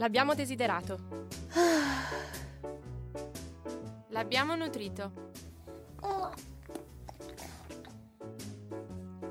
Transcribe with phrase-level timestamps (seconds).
[0.00, 1.28] L'abbiamo desiderato.
[4.08, 5.12] L'abbiamo nutrito.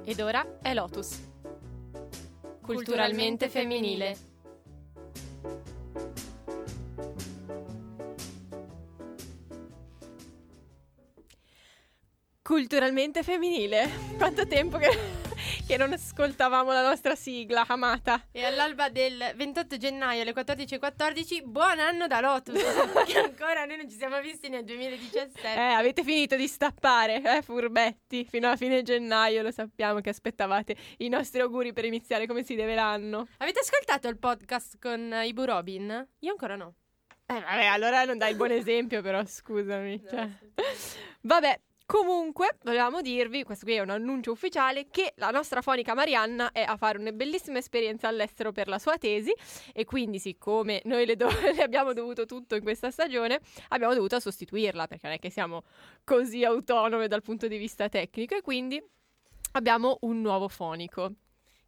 [0.04, 1.20] Ed ora è Lotus.
[2.62, 4.18] Culturalmente femminile.
[12.44, 13.90] Culturalmente femminile.
[14.18, 15.19] Quanto tempo che,
[15.70, 18.26] che non ascoltavamo la nostra sigla amata.
[18.32, 22.58] E all'alba del 28 gennaio alle 14.14, buon anno da Lotus,
[23.06, 25.48] che ancora noi non ci siamo visti nel 2017.
[25.48, 30.76] Eh, avete finito di stappare, eh, furbetti, fino alla fine gennaio, lo sappiamo che aspettavate
[30.98, 33.28] i nostri auguri per iniziare come si deve l'anno.
[33.38, 36.08] Avete ascoltato il podcast con uh, Ibu Robin?
[36.22, 36.74] Io ancora no.
[37.28, 40.04] Eh, vabbè, allora non dai il buon esempio, però, scusami.
[40.10, 40.30] Cioè.
[41.22, 46.52] Vabbè, Comunque, volevamo dirvi, questo qui è un annuncio ufficiale, che la nostra fonica Marianna
[46.52, 49.34] è a fare una bellissima esperienza all'estero per la sua tesi
[49.74, 54.20] e quindi siccome noi le, do- le abbiamo dovuto tutto in questa stagione, abbiamo dovuto
[54.20, 55.64] sostituirla perché non è che siamo
[56.04, 58.80] così autonome dal punto di vista tecnico e quindi
[59.54, 61.12] abbiamo un nuovo fonico.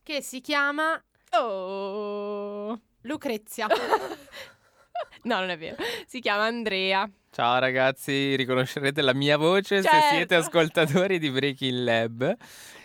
[0.04, 1.04] Che si chiama...
[1.32, 2.80] Oh...
[3.02, 3.66] Lucrezia.
[5.24, 5.78] no, non è vero.
[6.06, 7.10] Si chiama Andrea.
[7.34, 9.98] Ciao ragazzi, riconoscerete la mia voce Certo.
[9.98, 12.36] se siete ascoltatori di Breaking Lab.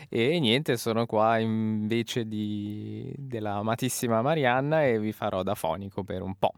[0.09, 3.13] E niente, sono qua invece di...
[3.17, 6.53] della amatissima Marianna e vi farò da fonico per un po'.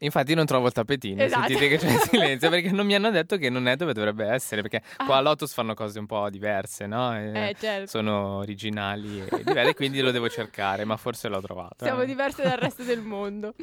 [0.00, 1.48] Infatti non trovo il tappetino, Esatto.
[1.48, 4.24] sentite che c'è il silenzio perché non mi hanno detto che non è dove dovrebbe
[4.28, 5.18] essere, perché qua Ah.
[5.18, 7.18] a Lotus fanno cose un po' diverse, no?
[7.18, 7.88] Eh, certo.
[7.88, 11.84] Sono originali e diverse, quindi lo devo cercare, ma forse l'ho trovato.
[11.84, 12.06] Siamo eh.
[12.06, 13.54] diverse dal resto del mondo.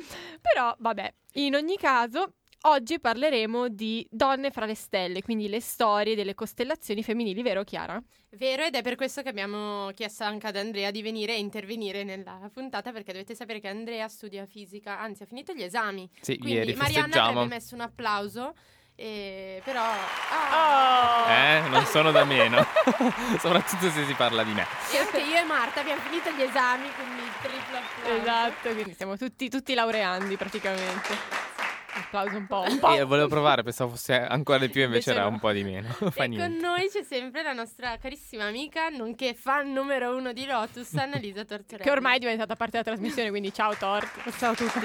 [0.42, 2.34] Però, vabbè, in ogni caso,
[2.66, 8.02] oggi parleremo di Donne fra le stelle, quindi le storie delle costellazioni femminili, vero Chiara?
[8.32, 12.04] Vero, ed è per questo che abbiamo chiesto anche ad Andrea di venire e intervenire
[12.04, 16.10] nella puntata, perché dovete sapere che Andrea studia fisica, anzi ha finito gli esami.
[16.20, 18.54] Sì, Quindi ieri Marianna avrebbe messo un applauso,
[18.96, 19.82] e- però...
[19.82, 21.32] ah.
[21.32, 22.66] Eh, non sono da meno,
[23.40, 24.66] soprattutto se si parla di me.
[24.92, 28.22] E anche io e Marta abbiamo finito gli esami, quindi triplo applauso.
[28.22, 31.55] Esatto, quindi siamo tutti, tutti laureandi praticamente.
[31.98, 32.94] Applauso un po', un po'.
[32.94, 35.30] E volevo provare, pensavo fosse ancora di più, invece, Invece era no.
[35.36, 35.88] un po' di meno.
[36.12, 36.46] Fa E niente.
[36.48, 41.46] con noi c'è sempre la nostra carissima amica, nonché fan numero uno di Lotus, Annalisa
[41.46, 41.84] Tortorelli.
[41.84, 44.30] Che ormai è diventata parte della trasmissione, quindi ciao Tort.
[44.38, 44.80] Ciao a tutti.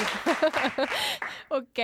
[1.48, 1.78] ok,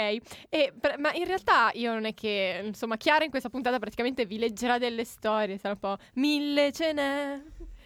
[0.49, 4.25] e, per- ma in realtà io non è che, insomma, Chiara in questa puntata praticamente
[4.27, 7.41] vi leggerà delle storie, sarà un po' mille ce n'è.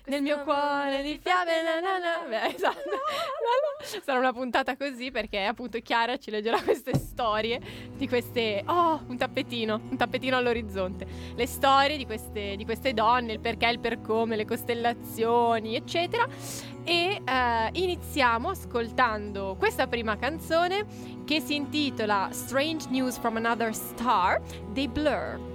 [0.06, 2.28] Nel mio cuore di fiabe, na na na.
[2.28, 2.88] Beh, esatto.
[2.88, 4.00] Na na.
[4.02, 7.60] Sarà una puntata così perché appunto Chiara ci leggerà queste storie
[7.96, 8.62] di queste.
[8.66, 11.06] Oh, un tappetino, un tappetino all'orizzonte.
[11.34, 16.26] Le storie di queste, di queste donne, il perché, il per come, le costellazioni, eccetera.
[16.82, 20.86] E eh, iniziamo ascoltando questa prima canzone
[21.24, 24.40] che si intitola Strange News from Another Star
[24.72, 25.49] dei Blur.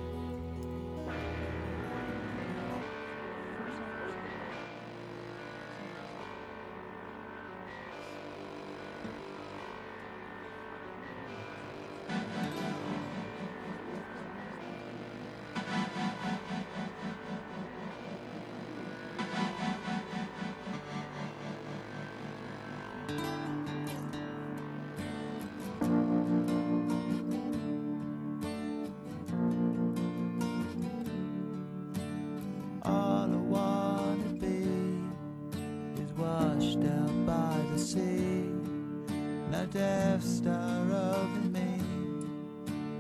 [40.15, 41.81] Death Star over me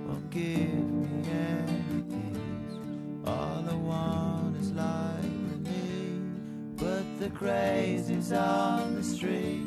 [0.05, 2.75] won't give me any peace.
[3.25, 6.19] All I want is life with me.
[6.75, 9.64] But the crazies on the street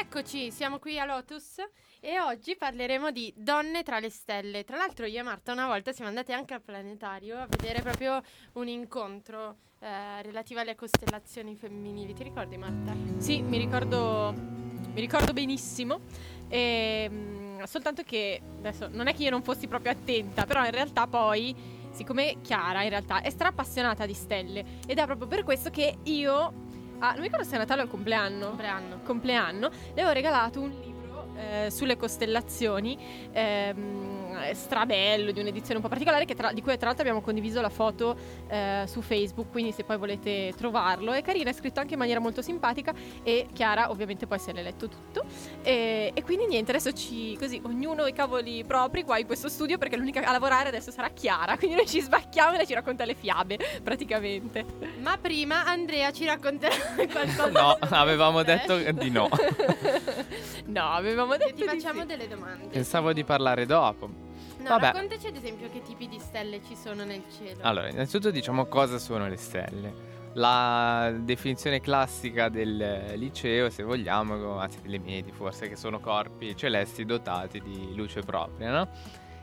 [0.00, 1.56] Rieccoci, siamo qui a Lotus
[1.98, 4.62] e oggi parleremo di donne tra le stelle.
[4.62, 8.22] Tra l'altro io e Marta una volta siamo andate anche al planetario a vedere proprio
[8.52, 12.14] un incontro eh, relativo alle costellazioni femminili.
[12.14, 12.94] Ti ricordi Marta?
[13.16, 16.02] Sì, mi ricordo, mi ricordo benissimo.
[16.48, 20.70] E, mm, soltanto che adesso non è che io non fossi proprio attenta, però in
[20.70, 21.52] realtà poi,
[21.90, 25.98] siccome Chiara in realtà è stra appassionata di stelle ed è proprio per questo che
[26.04, 26.66] io,
[26.98, 29.00] ah, non mi ricordo se è Natale o il compleanno, Compleanno.
[29.04, 30.97] compleanno, le ho regalato un libro
[31.38, 32.98] eh, sulle costellazioni,
[33.32, 37.60] ehm, strabello, di un'edizione un po' particolare, che tra- di cui tra l'altro abbiamo condiviso
[37.60, 38.16] la foto
[38.48, 41.12] eh, su Facebook, quindi se poi volete trovarlo.
[41.12, 42.92] È carino, è scritto anche in maniera molto simpatica
[43.22, 45.24] e Chiara ovviamente poi se l'è letto tutto.
[45.62, 49.78] E, e quindi niente, adesso ci, così, ognuno i cavoli propri qua in questo studio,
[49.78, 53.04] perché l'unica a lavorare adesso sarà Chiara, quindi noi ci sbacchiamo e lei ci racconta
[53.04, 54.64] le fiabe, praticamente.
[55.00, 56.74] Ma prima Andrea ci racconterà
[57.10, 57.48] qualcosa.
[57.48, 59.28] No, avevamo detto di no.
[60.66, 62.06] no, avevamo E detto ti di facciamo sì.
[62.06, 62.66] delle domande.
[62.68, 64.06] Pensavo di parlare dopo.
[64.06, 64.92] No, Vabbè.
[64.92, 67.60] raccontaci ad esempio che tipi di stelle ci sono nel cielo.
[67.62, 70.16] Allora, innanzitutto diciamo cosa sono le stelle.
[70.34, 77.04] La definizione classica del liceo, se vogliamo, anzi delle medie forse, che sono corpi celesti
[77.04, 78.88] dotati di luce propria, no?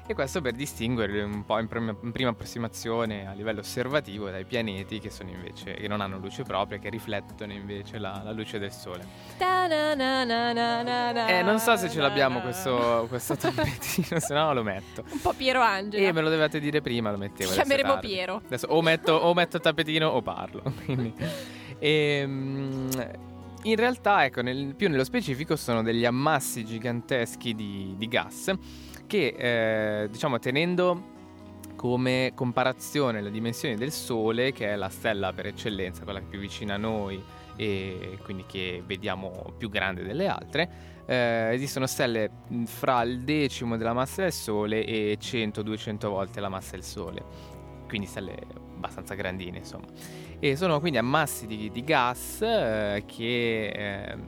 [0.08, 4.46] E questo per distinguerli un po' in prima, in prima approssimazione a livello osservativo dai
[4.46, 8.60] pianeti che sono invece che non hanno luce propria, che riflettono invece la, la luce
[8.60, 9.04] del sole.
[9.40, 15.04] Eh, non so se ce l'abbiamo questo, questo tappetino, se no lo metto.
[15.10, 16.08] Un po' Piero Angela.
[16.08, 17.50] E me lo dovete dire prima, lo mettevo.
[17.50, 17.98] Ci chiameremo.
[17.98, 18.44] Piero.
[18.46, 20.62] Adesso o metto, o metto il tappetino o parlo.
[20.86, 21.16] Quindi,
[21.80, 22.90] ehm,
[23.64, 28.54] in realtà, ecco, nel- più nello specifico sono degli ammassi giganteschi di, di gas
[29.08, 29.36] che,
[30.04, 31.14] eh, diciamo, tenendo
[31.76, 36.76] come comparazione le dimensioni del Sole, che è la stella per eccellenza, quella più vicina
[36.76, 37.22] a noi
[37.58, 42.30] e quindi che vediamo più grande delle altre, eh, esistono stelle
[42.66, 47.24] fra il decimo della massa del Sole e 100-200 volte la massa del Sole,
[47.88, 48.36] quindi stelle
[48.76, 49.86] abbastanza grandine insomma.
[50.40, 54.24] E sono quindi ammassi di, di gas eh, che, ehm,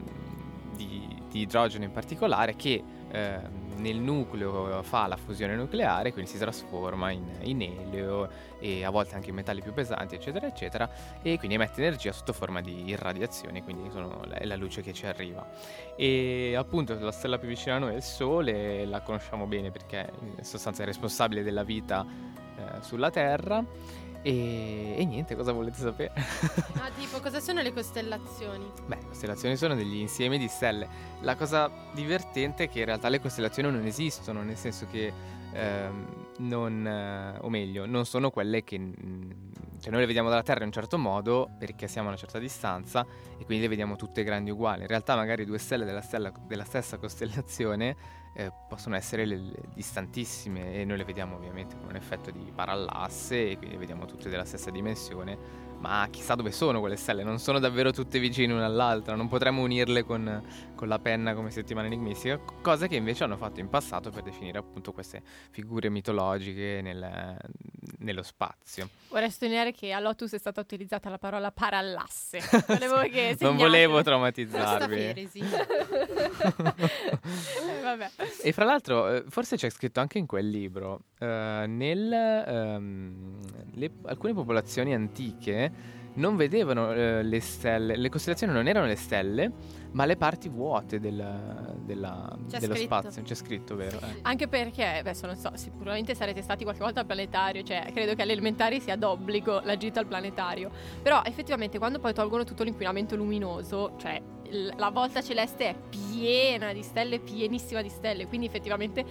[0.74, 6.38] di, di idrogeno in particolare che ehm, nel nucleo fa la fusione nucleare, quindi si
[6.38, 8.28] trasforma in, in elio
[8.60, 10.88] e a volte anche in metalli più pesanti, eccetera, eccetera,
[11.22, 15.06] e quindi emette energia sotto forma di irradiazione, quindi sono, è la luce che ci
[15.06, 15.46] arriva.
[15.96, 20.10] E appunto la stella più vicina a noi è il Sole, la conosciamo bene perché
[20.36, 22.04] in sostanza è responsabile della vita
[22.56, 23.64] eh, sulla Terra.
[24.22, 26.12] E, e niente, cosa volete sapere?
[26.16, 28.70] Ah, tipo, cosa sono le costellazioni?
[28.86, 30.88] Beh, le costellazioni sono degli insiemi di stelle.
[31.20, 35.12] La cosa divertente è che in realtà le costellazioni non esistono, nel senso che,
[35.52, 36.06] ehm,
[36.38, 38.78] non, eh, o meglio, non sono quelle che...
[38.78, 39.30] mm,
[39.80, 42.40] Cioè noi le vediamo dalla Terra in un certo modo perché siamo a una certa
[42.40, 43.06] distanza
[43.38, 44.82] e quindi le vediamo tutte grandi uguali.
[44.82, 47.96] In realtà magari due stelle della, stella- della stessa costellazione
[48.38, 52.52] eh, possono essere le- le distantissime e noi le vediamo ovviamente con un effetto di
[52.54, 57.22] parallasse e quindi le vediamo tutte della stessa dimensione ma chissà dove sono quelle stelle,
[57.22, 60.42] non sono davvero tutte vicine una all'altra, non potremmo unirle con,
[60.78, 64.58] con la penna come settimana enigmistica, cosa che invece hanno fatto in passato per definire
[64.58, 65.20] appunto queste
[65.50, 67.36] figure mitologiche nel-
[67.98, 68.88] nello spazio.
[69.08, 72.38] Vorrei sottolineare che a Lotus è stata utilizzata la parola parallasse.
[72.68, 75.26] Volevo che non volevo traumatizzarvi.
[77.58, 78.10] Eh, Vabbè.
[78.42, 83.40] E fra l'altro, eh, forse c'è scritto anche in quel libro, eh, nel, ehm,
[83.74, 89.50] le- alcune popolazioni antiche non vedevano eh, le stelle, le costellazioni non erano le stelle,
[89.92, 92.94] ma le parti vuote del- della- C'è dello scritto.
[93.00, 93.22] spazio.
[93.22, 93.98] C'è scritto, vero?
[93.98, 94.18] Eh.
[94.22, 98.22] Anche perché, adesso non so, sicuramente sarete stati qualche volta al planetario, cioè credo che
[98.22, 100.70] alle elementari sia d'obbligo la gita al planetario.
[101.02, 104.20] Però effettivamente quando poi tolgono tutto l'inquinamento luminoso, cioè
[104.78, 109.04] la volta celeste è piena di stelle, pienissima di stelle, quindi effettivamente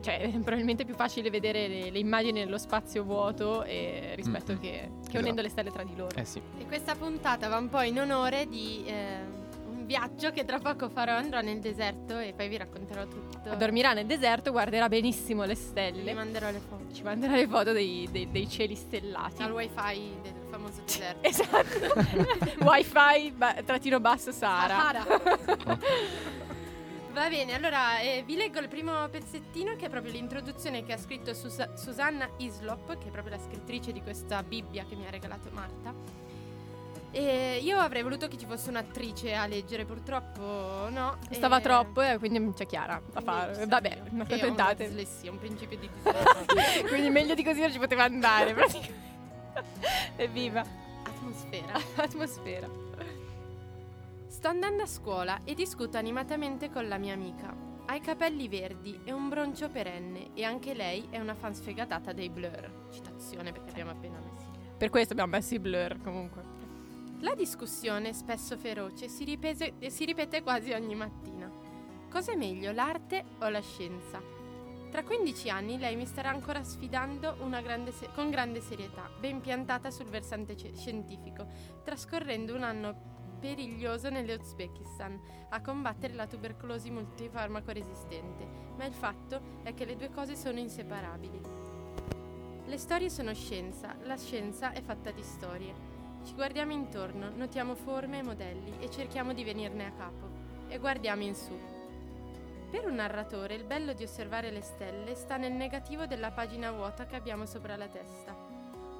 [0.00, 4.60] cioè, è probabilmente più facile vedere le, le immagini nello spazio vuoto eh, rispetto Mm-mm.
[4.60, 5.18] che, che Esatto.
[5.18, 6.14] unendo le stelle tra di loro.
[6.16, 6.40] Eh sì.
[6.58, 9.16] E questa puntata va un po' in onore di eh,
[9.70, 11.12] un viaggio che tra poco farò.
[11.14, 13.54] Andrò nel deserto e poi vi racconterò tutto.
[13.56, 16.92] Dormirà nel deserto, guarderà benissimo le Vi stelle, manderò le foto.
[16.92, 19.42] ci manderà le foto dei, dei- dei cieli stellati.
[19.42, 21.26] Al wifi del famoso deserto.
[21.26, 22.16] Esatto.
[22.64, 25.04] Wi-Fi ba- trattino basso Sara.
[27.18, 30.96] Va bene, allora eh, vi leggo il primo pezzettino che è proprio l'introduzione che ha
[30.96, 35.10] scritto Susa- Susanna Islop, che è proprio la scrittrice di questa Bibbia che mi ha
[35.10, 35.92] regalato Marta.
[37.10, 41.18] E io avrei voluto che ci fosse un'attrice a leggere, purtroppo no.
[41.30, 43.66] Stava E- troppo e quindi c'è Chiara da fare.
[43.66, 46.86] Vabbè, non che ho dislessia, un principio di dislessia.
[46.86, 48.54] quindi meglio di così non ci poteva andare.
[48.54, 48.94] praticamente.
[50.14, 50.64] Evviva.
[51.02, 51.80] Atmosfera.
[51.96, 52.87] Atmosfera.
[54.38, 57.52] Sto andando a scuola e discuto animatamente con la mia amica.
[57.86, 62.12] Ha i capelli verdi e un broncio perenne e anche lei è una fan sfegatata
[62.12, 62.86] dei blur.
[62.88, 64.46] Citazione perché abbiamo appena messi.
[64.76, 66.42] Per questo abbiamo messo i blur comunque.
[67.18, 71.50] La discussione, spesso feroce, si, ripese- si ripete quasi ogni mattina.
[72.08, 74.22] Cos'è meglio, l'arte o la scienza?
[74.88, 79.90] Tra 15 anni lei mi starà ancora sfidando grande se- con grande serietà, ben piantata
[79.90, 81.44] sul versante ce- scientifico,
[81.82, 89.72] trascorrendo un anno periglioso nell'Uzbekistan a combattere la tubercolosi multifarmaco resistente, ma il fatto è
[89.74, 91.40] che le due cose sono inseparabili.
[92.66, 95.72] Le storie sono scienza, la scienza è fatta di storie.
[96.24, 100.28] Ci guardiamo intorno, notiamo forme e modelli e cerchiamo di venirne a capo.
[100.68, 101.58] E guardiamo in su.
[102.70, 107.06] Per un narratore il bello di osservare le stelle sta nel negativo della pagina vuota
[107.06, 108.47] che abbiamo sopra la testa.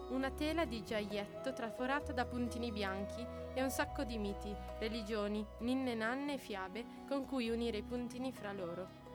[0.08, 5.94] Una tela di giaietto traforata da puntini bianchi e un sacco di miti, religioni, ninne
[5.94, 9.06] nanne e fiabe con cui unire i puntini fra loro.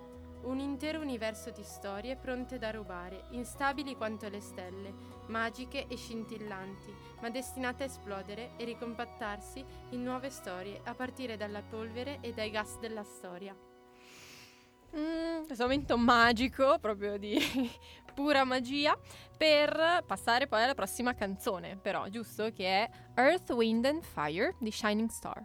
[0.44, 4.94] Un intero universo di storie pronte da rubare, instabili quanto le stelle,
[5.28, 11.64] magiche e scintillanti, ma destinate a esplodere e ricompattarsi in nuove storie a partire dalla
[11.64, 13.56] polvere e dai gas della storia.
[14.96, 17.38] Mm, questo momento magico, proprio di
[18.14, 18.98] pura magia,
[19.36, 22.52] per passare poi alla prossima canzone, però, giusto?
[22.52, 25.44] Che è Earth, Wind and Fire di Shining Star.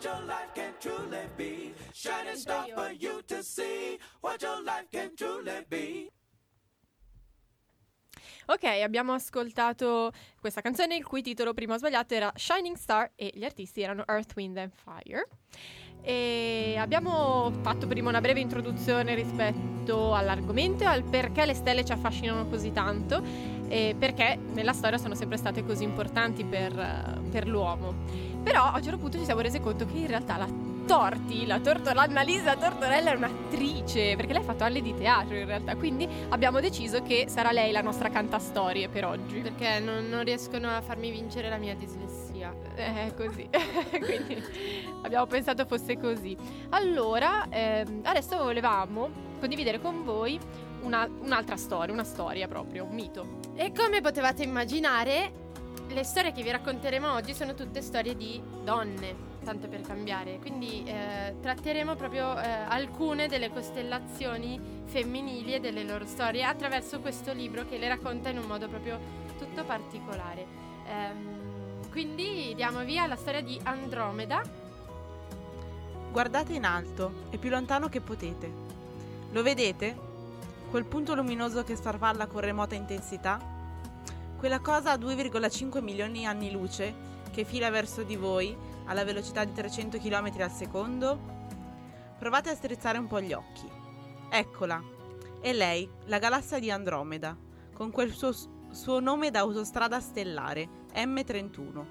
[0.00, 1.74] What your life can truly be.
[1.92, 6.10] Shining star for you to see what your life can truly be.
[8.46, 13.44] Ok, abbiamo ascoltato questa canzone il cui titolo prima sbagliato era Shining Star e gli
[13.44, 15.28] artisti erano Earth, Wind and Fire.
[16.02, 21.92] E abbiamo fatto prima una breve introduzione rispetto all'argomento e al perché le stelle ci
[21.92, 23.22] affascinano così tanto
[23.68, 28.29] e perché nella storia sono sempre state così importanti per, per l'uomo.
[28.42, 31.60] Però a un certo punto ci siamo resi conto che in realtà la Torti, la
[31.60, 36.08] tortola, Annalisa Tortorella è un'attrice, perché lei ha fatto anni di teatro in realtà, quindi
[36.30, 39.38] abbiamo deciso che sarà lei la nostra cantastorie per oggi.
[39.38, 42.52] Perché non, non riescono a farmi vincere la mia dislessia.
[42.74, 43.48] È così,
[44.00, 44.42] quindi
[45.04, 46.36] abbiamo pensato fosse così.
[46.70, 50.40] Allora, ehm, adesso volevamo condividere con voi
[50.82, 53.38] una- un'altra storia, una storia proprio, un mito.
[53.54, 55.49] E come potevate immaginare,
[55.92, 60.38] le storie che vi racconteremo oggi sono tutte storie di donne, tanto per cambiare.
[60.38, 67.32] Quindi eh, tratteremo proprio eh, alcune delle costellazioni femminili e delle loro storie attraverso questo
[67.32, 68.98] libro che le racconta in un modo proprio
[69.38, 70.46] tutto particolare.
[70.86, 74.42] Ehm, quindi diamo via alla storia di Andromeda.
[76.12, 78.52] Guardate in alto e più lontano che potete.
[79.32, 80.08] Lo vedete?
[80.70, 83.58] Quel punto luminoso che sfarfalla con remota intensità?
[84.40, 86.94] Quella cosa a 2,5 milioni anni luce
[87.30, 91.20] che fila verso di voi alla velocità di 300 km al secondo?
[92.18, 93.68] Provate a strizzare un po' gli occhi.
[94.30, 94.82] Eccola.
[95.42, 97.36] È lei, la galassia di Andromeda,
[97.74, 98.32] con quel suo,
[98.70, 101.84] suo nome da autostrada stellare, M31.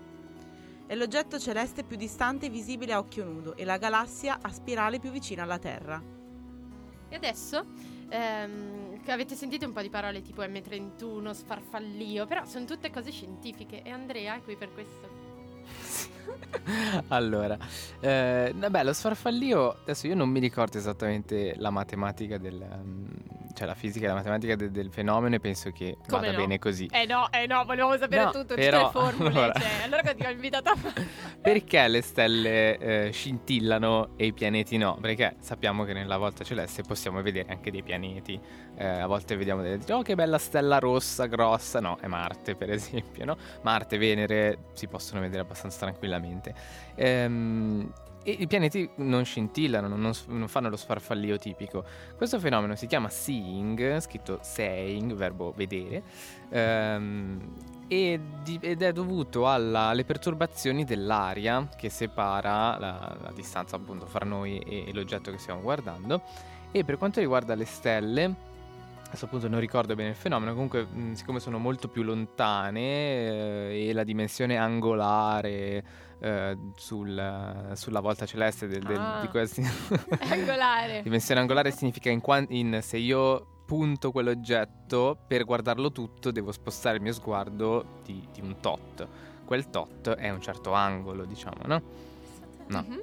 [0.87, 5.11] È l'oggetto celeste più distante visibile a occhio nudo e la galassia a spirale più
[5.11, 6.01] vicina alla Terra.
[7.09, 7.63] E adesso
[8.09, 13.81] ehm, avete sentito un po' di parole tipo M31, sfarfallio, però sono tutte cose scientifiche
[13.83, 15.18] e Andrea è qui per questo.
[17.09, 17.57] allora,
[17.99, 22.55] eh, vabbè, lo sfarfallio, adesso io non mi ricordo esattamente la matematica del...
[22.55, 23.07] mm,
[23.55, 26.37] cioè la fisica e la matematica de- del fenomeno e penso che Come vada no?
[26.37, 26.87] bene così.
[26.91, 29.29] Eh no, eh no, volevamo sapere No, tutto, però, tutte le formule.
[29.29, 29.53] allora.
[29.59, 30.77] Cioè, allora che ti ho invitato a
[31.41, 34.97] Perché le stelle eh, scintillano e i pianeti no?
[35.01, 38.39] Perché sappiamo che nella volta celeste possiamo vedere anche dei pianeti.
[38.77, 41.79] Eh, a volte vediamo delle oh che bella stella rossa, grossa.
[41.79, 43.37] No, è Marte per esempio, no?
[43.63, 46.18] Marte, Venere si possono vedere abbastanza tranquillamente.
[46.95, 51.83] Ehm, e i pianeti non scintillano, non, non fanno lo sfarfallio tipico.
[52.17, 56.03] Questo fenomeno si chiama seeing, scritto seeing, verbo vedere,
[56.49, 57.39] ehm,
[57.87, 64.05] e di- ed è dovuto alla- alle perturbazioni dell'aria che separa la, la distanza appunto
[64.05, 66.21] fra noi e, e l'oggetto che stiamo guardando.
[66.71, 68.35] E per quanto riguarda le stelle,
[69.07, 73.93] adesso appunto non ricordo bene il fenomeno, comunque siccome sono molto più lontane eh, e
[73.93, 75.83] la dimensione angolare
[76.19, 79.19] eh, sul- sulla volta celeste del- del- Ah.
[79.21, 79.61] di questi...
[80.31, 81.01] angolare.
[81.03, 87.03] Dimensione angolare significa in, in se io punto quell'oggetto per guardarlo tutto devo spostare il
[87.03, 89.07] mio sguardo di, di un tot.
[89.45, 91.81] Quel tot è un certo angolo, diciamo, no?
[92.67, 92.81] No.
[92.87, 93.01] Mhm.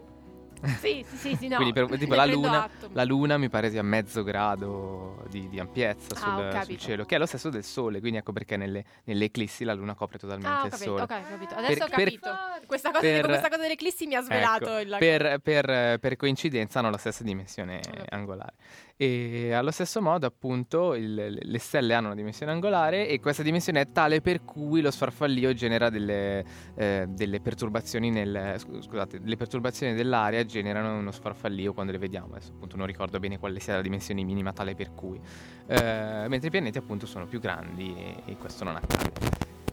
[0.81, 1.57] Sì, sì, sì, sì, no.
[1.57, 2.69] Quindi per- tipo la luna-.
[2.93, 6.81] La luna mi pare sia mezzo grado di, di ampiezza Ah, sul, ho sul capito.
[6.81, 9.95] cielo, che è lo stesso del Sole, quindi ecco perché nelle, nelle eclissi la luna
[9.95, 11.03] copre totalmente Ah, ho il capito, Sole.
[11.03, 11.55] ok, capito.
[11.55, 12.31] Adesso Per- ho capito.
[12.67, 16.79] Questa, cosa, per- questa cosa dell'eclissi mi ha svelato Ecco, il per, per- per coincidenza
[16.79, 18.05] hanno la stessa dimensione capito.
[18.15, 18.55] angolare.
[18.99, 23.83] E allo stesso modo, appunto, il- le stelle hanno una dimensione angolare e questa dimensione
[23.83, 26.43] è tale per cui lo sfarfallio genera delle,
[26.75, 32.29] eh, delle perturbazioni nel, scu- scusate, le perturbazioni dell'aria generano uno sfarfallio quando le vediamo.
[32.37, 35.21] Adesso appunto non ricordo bene quale sia la dimensione minima tale per cui.
[35.67, 39.13] Eh, mentre i pianeti appunto sono più grandi e, e questo non accade.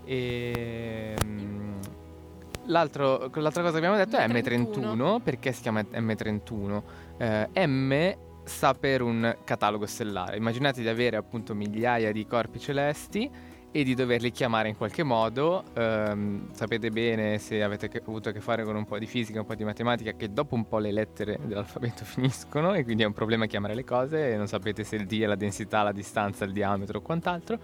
[0.03, 1.15] E,
[2.65, 4.79] l'altro- l'altra cosa che abbiamo detto è M31.
[4.95, 6.81] M31 perché si chiama M31?
[7.17, 10.38] Eh, M sta per un catalogo stellare.
[10.38, 13.29] Immaginate di avere appunto migliaia di corpi celesti
[13.75, 15.63] e di doverli chiamare in qualche modo.
[15.73, 19.47] Ehm, sapete bene se avete avuto a che fare con un po' di fisica, un
[19.47, 23.13] po' di matematica, che dopo un po' le lettere dell'alfabeto finiscono e quindi è un
[23.13, 26.45] problema chiamare le cose e non sapete se il D è la densità, la distanza,
[26.45, 27.57] il diametro o quant'altro.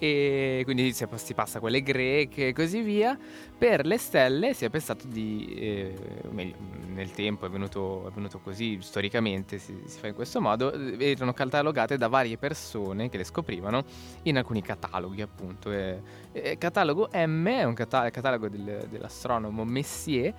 [0.00, 3.16] E quindi si, si passa a quelle greche e così via.
[3.56, 5.94] Per le stelle si è pensato di, eh,
[6.30, 6.56] meglio,
[6.92, 11.32] nel tempo è venuto, è venuto così, storicamente si, si fa in questo modo, erano
[11.32, 13.84] catalogate da varie persone che le scoprivano
[14.22, 15.51] in alcuni cataloghi appunto.
[15.64, 16.00] E,
[16.32, 20.34] e catalogo M è un cata- catalogo del- dell'astronomo Messier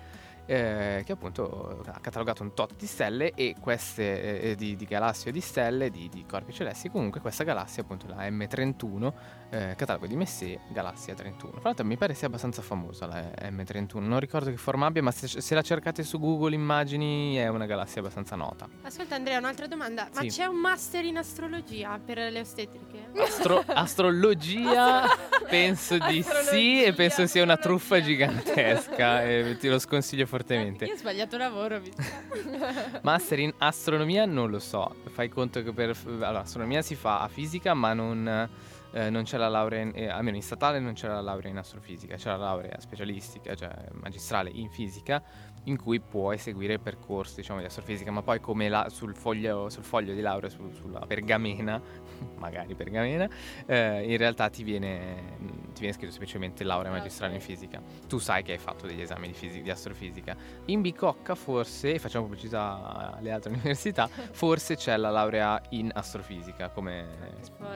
[0.46, 5.30] eh, che appunto ha catalogato un tot di stelle e queste eh, di, di galassie
[5.30, 6.90] o di stelle, di, di corpi celesti.
[6.90, 9.12] Comunque questa galassia, appunto la M31,
[9.54, 11.52] eh, catalogo di Messier, galassia 31.
[11.52, 15.10] Tra l'altro mi pare sia abbastanza famosa la M31, non ricordo che forma abbia, ma
[15.12, 18.68] se, se la cercate su Google immagini è una galassia abbastanza nota.
[18.82, 20.08] Ascolta Andrea, un'altra domanda.
[20.12, 20.28] Ma Sì.
[20.28, 23.10] c'è un master in astrologia per le ostetriche?
[23.20, 25.02] Astro- astrologia
[25.48, 30.84] penso di sì Astrologia, e penso sia una truffa gigantesca e te lo sconsiglio fortemente.
[30.86, 31.80] Io ho sbagliato lavoro.
[31.80, 31.92] mi.
[33.02, 37.28] Master in astronomia non lo so, fai conto che per allora, astronomia si fa a
[37.28, 38.48] fisica ma non,
[38.94, 41.58] eh, non c'è la laurea, in, eh, almeno in statale non c'è la laurea in
[41.58, 45.20] astrofisica, c'è la laurea specialistica, cioè magistrale in fisica
[45.64, 49.68] in cui puoi seguire il percorso diciamo, di astrofisica, ma poi come la- sul, foglio,
[49.68, 51.80] sul foglio di laurea, su- sulla pergamena,
[52.36, 53.28] magari pergamena,
[53.66, 55.36] eh, in realtà ti viene,
[55.72, 57.80] ti viene scritto semplicemente laurea magistrale in fisica.
[58.08, 60.36] Tu sai che hai fatto degli esami di, fisi- di astrofisica.
[60.66, 66.70] In Bicocca forse, e facciamo pubblicità alle altre università, forse c'è la laurea in astrofisica
[66.70, 67.06] come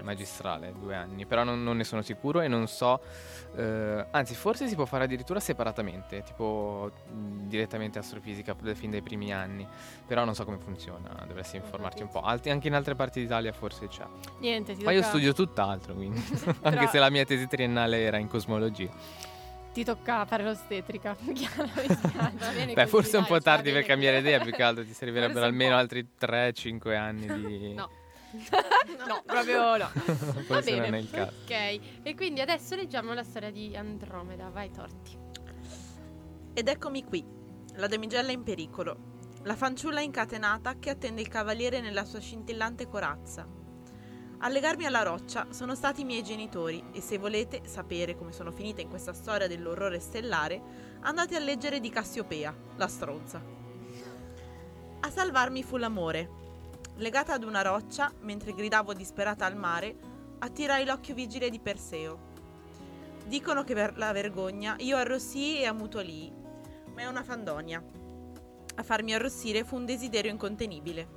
[0.03, 3.01] magistrale, due anni, però non, non ne sono sicuro e non so,
[3.59, 9.33] eh, anzi forse si può fare addirittura separatamente, tipo mh, direttamente astrofisica fin dai primi
[9.33, 9.67] anni,
[10.07, 12.21] però non so come funziona, dovresti informarti un po'.
[12.21, 14.05] Alti- anche in altre parti d'Italia forse c'è.
[14.39, 16.23] Niente, ti Ma io tocca, studio tutt'altro, quindi,
[16.63, 18.91] anche se la mia tesi triennale era in cosmologia.
[19.73, 21.17] ti tocca fare l'ostetrica.
[21.35, 22.33] Chiara, mi spiace.
[22.39, 24.93] Va bene Beh, forse è un po' tardi per cambiare idea, più che altro ti
[24.93, 27.75] servirebbero almeno altri 3-5 anni di...
[27.75, 27.91] No.
[29.07, 29.89] No, proprio no.
[30.49, 31.09] non bene.
[31.09, 31.33] caso.
[31.45, 34.49] Ok, e quindi adesso leggiamo la storia di Andromeda.
[34.51, 35.17] Vai, Torti.
[36.53, 37.25] Ed eccomi qui,
[37.77, 43.47] la damigella in pericolo, la fanciulla incatenata che attende il cavaliere nella sua scintillante corazza.
[44.41, 48.53] A legarmi alla roccia sono stati i miei genitori e se volete sapere come sono
[48.53, 50.63] finita in questa storia dell'orrore stellare,
[51.01, 53.43] andate a leggere di Cassiopea, la stronza.
[55.01, 56.47] A salvarmi fu l'amore.
[56.99, 59.95] Legata ad una roccia, mentre gridavo disperata al mare,
[60.41, 62.27] attirai l'occhio vigile di Perseo.
[63.25, 66.33] Dicono che per la vergogna io arrossii e ammutolii,
[66.95, 67.81] ma è una fandonia.
[68.75, 71.09] A farmi arrossire fu un desiderio incontenibile.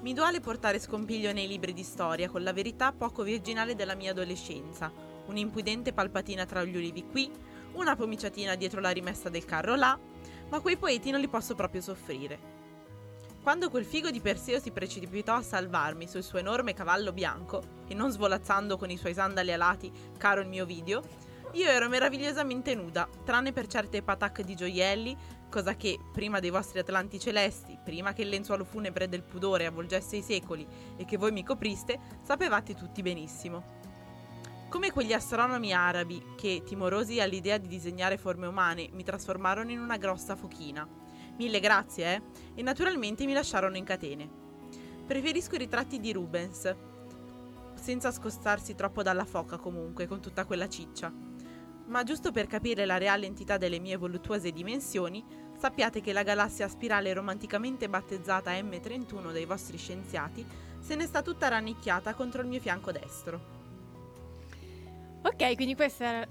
[0.00, 4.12] Mi duole portare scompiglio nei libri di storia con la verità poco virginale della mia
[4.12, 4.90] adolescenza,
[5.26, 7.30] un'impudente palpatina tra gli ulivi qui,
[7.72, 9.98] una pomiciatina dietro la rimessa del carro là,
[10.48, 12.59] ma quei poeti non li posso proprio soffrire.
[13.42, 17.94] Quando quel figo di Perseo si precipitò a salvarmi sul suo enorme cavallo bianco, e
[17.94, 21.02] non svolazzando con i suoi sandali alati, caro il mio video,
[21.52, 25.16] io ero meravigliosamente nuda, tranne per certe patac di gioielli,
[25.48, 30.16] cosa che, prima dei vostri atlanti celesti, prima che il lenzuolo funebre del pudore avvolgesse
[30.16, 30.66] i secoli
[30.98, 33.78] e che voi mi copriste, sapevate tutti benissimo.
[34.68, 39.96] Come quegli astronomi arabi che, timorosi all'idea di disegnare forme umane, mi trasformarono in una
[39.96, 40.99] grossa fochina.
[41.40, 42.22] Mille grazie, eh?
[42.56, 44.28] E naturalmente mi lasciarono in catene.
[45.06, 46.76] Preferisco i ritratti di Rubens,
[47.72, 51.10] senza scostarsi troppo dalla foca comunque, con tutta quella ciccia.
[51.86, 55.24] Ma giusto per capire la reale entità delle mie voluttuose dimensioni,
[55.56, 60.46] sappiate che la galassia spirale romanticamente battezzata M31 dai vostri scienziati
[60.78, 63.40] se ne sta tutta rannicchiata contro il mio fianco destro.
[65.22, 66.28] Ok, quindi questa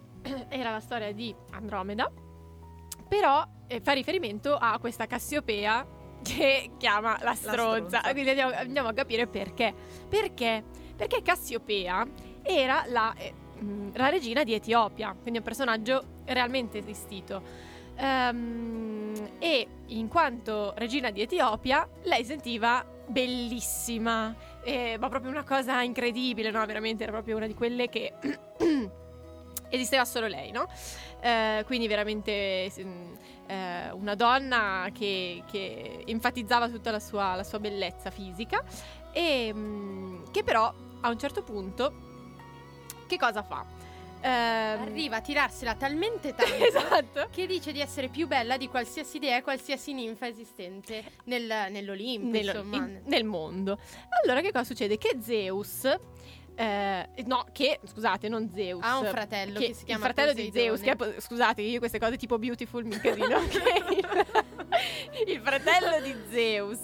[0.50, 2.28] era la storia di Andromeda.
[3.10, 5.86] Però eh, fa riferimento a questa Cassiopea
[6.24, 8.00] che chiama la stronza.
[8.00, 8.12] stronza.
[8.12, 9.74] Quindi andiamo, andiamo a capire perché.
[10.08, 10.63] Perché?
[10.95, 12.08] Perché Cassiopea
[12.43, 13.34] era la, eh,
[13.93, 17.41] la regina di Etiopia, quindi un personaggio realmente esistito.
[17.95, 25.82] Ehm, e in quanto regina di Etiopia, lei sentiva bellissima, eh, ma proprio una cosa
[25.82, 26.65] incredibile, no?
[26.65, 28.13] Veramente era proprio una di quelle che
[29.69, 30.67] esisteva solo lei, no?
[31.21, 37.60] Eh, quindi veramente mh, eh, una donna che, che enfatizzava tutta la sua, la sua
[37.60, 38.63] bellezza fisica
[39.12, 41.93] e mh, che però a un certo punto
[43.08, 43.65] che cosa fa?
[44.21, 47.27] Ehm, Arriva a tirarsela talmente tanto esatto.
[47.32, 52.29] che dice di essere più bella di qualsiasi dea e qualsiasi ninfa esistente nel- nell'Olimpo,
[52.29, 53.77] Nello- in- nel mondo.
[54.23, 54.97] Allora che cosa succede?
[54.97, 55.88] Che Zeus
[56.62, 58.84] eh, no, che scusate, non Zeus.
[58.84, 60.86] Ha un fratello che, si chiama il fratello di Poseidone.
[60.98, 63.38] Zeus, che scusate, io queste cose tipo Beautiful mi casino.
[63.39, 64.67] ok?
[65.26, 66.80] il fratello di Zeus,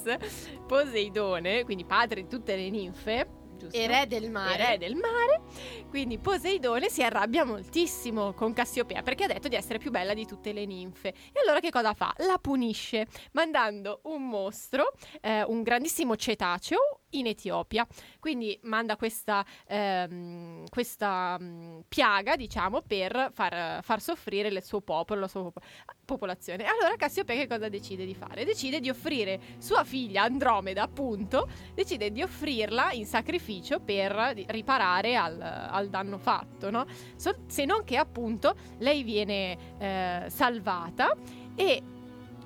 [0.65, 3.75] Poseidone, quindi padre di tutte le ninfe, giusto?
[3.75, 4.63] E re del mare.
[4.63, 5.41] E re del mare.
[5.89, 10.25] Quindi Poseidone si arrabbia moltissimo con Cassiopea perché ha detto di essere più bella di
[10.25, 11.09] tutte le ninfe.
[11.09, 12.13] E allora che cosa fa?
[12.17, 17.87] La punisce mandando un mostro, eh, un grandissimo cetaceo, in Etiopia.
[18.19, 25.21] Quindi manda questa, ehm, questa mm, piaga, diciamo, per far, far soffrire il suo popolo,
[25.21, 25.61] la sua popo-
[26.03, 26.65] popolazione.
[26.65, 28.45] Allora Cassiopeia che cosa decide di fare?
[28.45, 33.44] Decide di offrire sua figlia Andromeda, appunto, decide di offrirla in sacrificio
[33.79, 36.85] per di- riparare al, al danno fatto, no?
[37.15, 41.15] Se non che appunto lei viene eh, salvata
[41.55, 41.81] e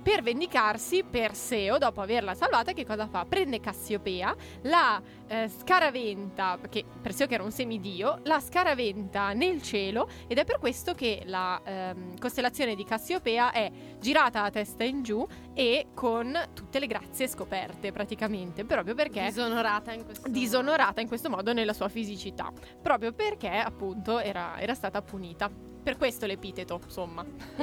[0.01, 3.25] per vendicarsi Perseo, dopo averla salvata, che cosa fa?
[3.25, 10.09] Prende Cassiopea, la eh, scaraventa, perché Perseo che era un semidio, la scaraventa nel cielo
[10.27, 15.03] ed è per questo che la ehm, costellazione di Cassiopea è girata a testa in
[15.03, 21.07] giù e con tutte le grazie scoperte praticamente, proprio perché Disonorata in questo disonorata in
[21.07, 25.67] questo modo nella sua fisicità, proprio perché appunto era, era stata punita.
[25.81, 27.25] Per questo l'epiteto, insomma.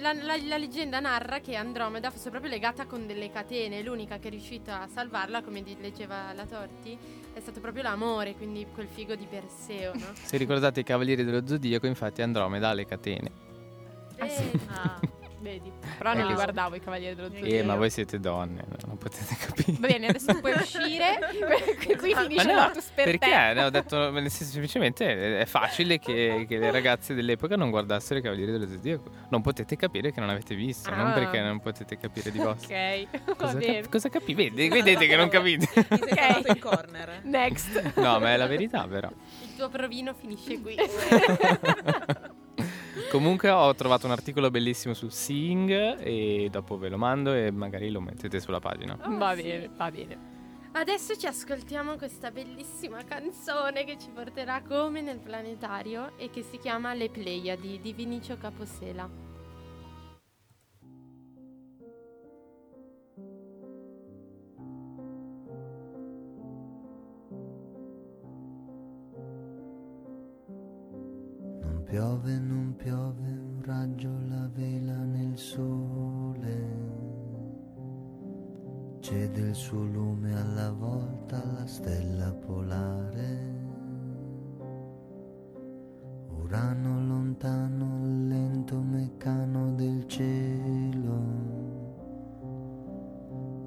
[0.00, 3.82] La, la- la leggenda narra che Andromeda fosse proprio legata con delle catene.
[3.82, 6.98] L'unica che è riuscita a salvarla, come di- leggeva la Torti,
[7.32, 10.06] è stato proprio l'amore, quindi quel figo di Perseo, no?
[10.14, 13.30] Se ricordate i Cavalieri dello Zodiaco, infatti Andromeda ha le catene.
[14.18, 14.42] Ah, sì.
[14.42, 15.00] E- Ah,
[15.40, 17.54] Vedi, però non li guardavo i cavalieri dello Eh, zodiaco.
[17.54, 18.76] Eh, ma voi siete donne, no?
[18.86, 19.72] non potete capire.
[19.78, 21.18] Va bene, adesso puoi uscire.
[21.98, 23.54] qui finisce no, l'Ortus per perché?
[23.54, 28.52] No, ho detto, semplicemente è facile che, che le ragazze dell'epoca non guardassero i Cavalieri
[28.52, 29.10] dello Zodiaco.
[29.30, 31.12] Non potete capire che non avete visto, non Ah.
[31.12, 32.74] perché non potete capire di vostro.
[32.74, 33.80] Ok, va Cosa, bene.
[33.80, 35.66] cap- cosa capi- Vedi- vedete che non capite.
[35.66, 36.42] sei Ok.
[36.48, 37.20] in corner.
[37.24, 37.92] Next.
[37.96, 39.08] No, ma è la verità, però.
[39.42, 40.76] Il tuo provino finisce qui.
[43.10, 47.90] Comunque ho trovato un articolo bellissimo sul Seeing e dopo ve lo mando e magari
[47.90, 48.96] lo mettete sulla pagina.
[48.96, 49.42] va sì.
[49.42, 50.18] bene, va bene.
[50.72, 56.58] Adesso ci ascoltiamo questa bellissima canzone che ci porterà come nel planetario e che si
[56.58, 59.29] chiama Le Pleiadi di Vinicio Caposela.
[71.90, 76.68] Piove, non piove, un raggio la vela nel sole.
[79.00, 83.58] Cede il suo lume alla volta alla stella polare.
[86.28, 91.18] Urano lontano, il lento meccano del cielo.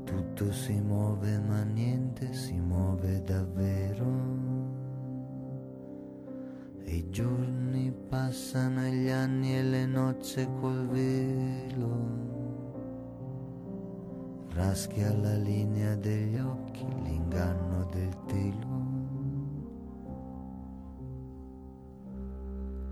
[0.06, 4.43] Tutto si muove ma niente si muove davvero.
[6.94, 12.22] I giorni passano e gli anni e le nozze col velo.
[14.50, 18.82] Raschia la linea degli occhi, l'inganno del telo.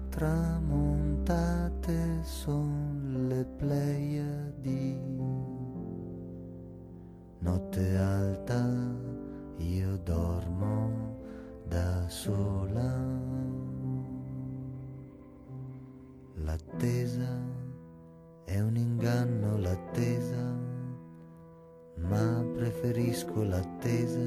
[0.10, 1.44] Tramontate
[2.24, 5.00] son le Pleiadi.
[7.38, 8.68] Notte alta,
[9.58, 11.20] io dormo
[11.68, 13.61] da sola.
[16.44, 17.40] L'attesa
[18.46, 20.60] è un inganno, l'attesa,
[21.98, 24.20] ma preferisco l'attesa.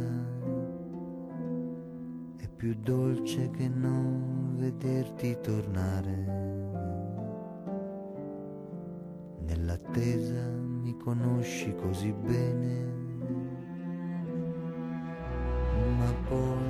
[2.37, 6.25] È più dolce che non vederti tornare.
[9.41, 12.93] Nell'attesa mi conosci così bene,
[15.99, 16.64] ma poi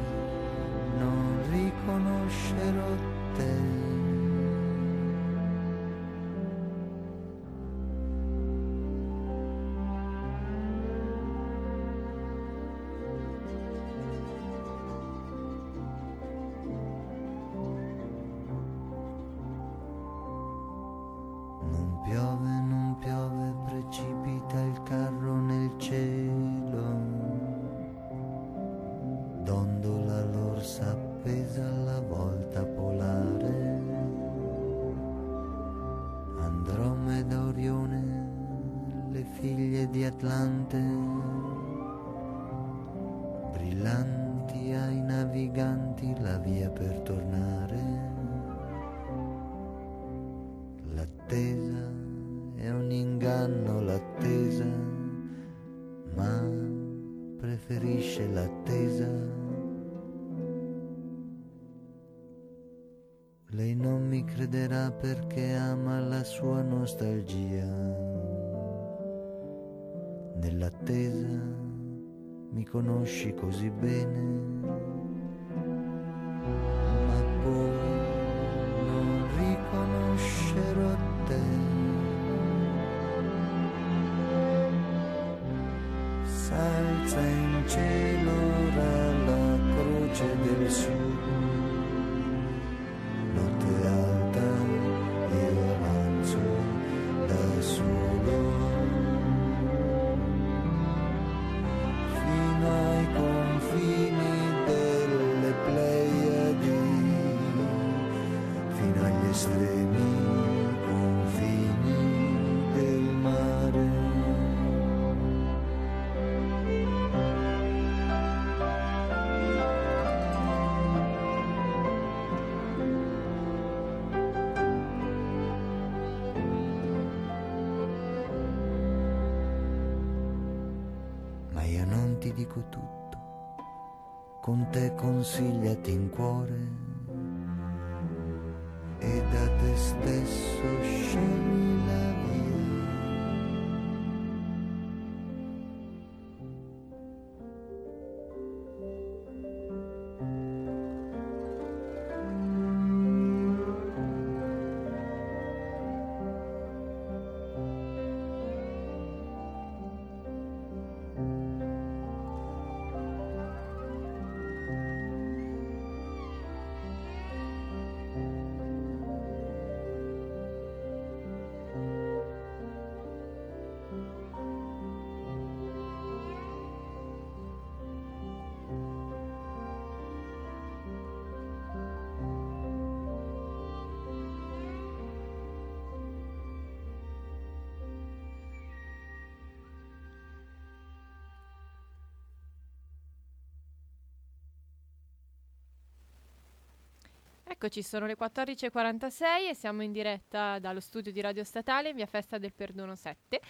[197.55, 202.05] Eccoci, sono le 14.46 e siamo in diretta dallo studio di Radio Statale in via
[202.05, 203.41] Festa del Perdono 7.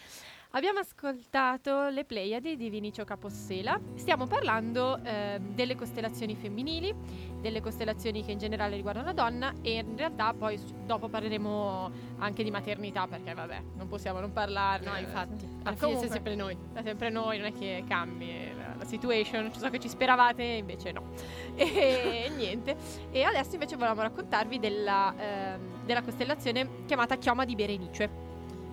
[0.57, 3.77] Abbiamo ascoltato le Pleiadi di Vinicio Capossela.
[3.97, 6.95] Stiamo parlando eh, delle costellazioni femminili,
[7.41, 12.45] delle costellazioni che in generale riguardano la donna e in realtà poi dopo parleremo anche
[12.45, 14.89] di maternità perché vabbè, non possiamo non parlarne.
[14.89, 15.45] No, infatti.
[15.45, 16.57] Ma Alla fine siamo sempre noi.
[16.73, 20.93] è sempre noi, non è che cambi la, la situation, so che ci speravate, invece
[20.93, 21.03] no.
[21.57, 22.77] E niente.
[23.11, 28.24] E adesso invece volevamo raccontarvi della, ehm, della costellazione chiamata Chioma di Berenice.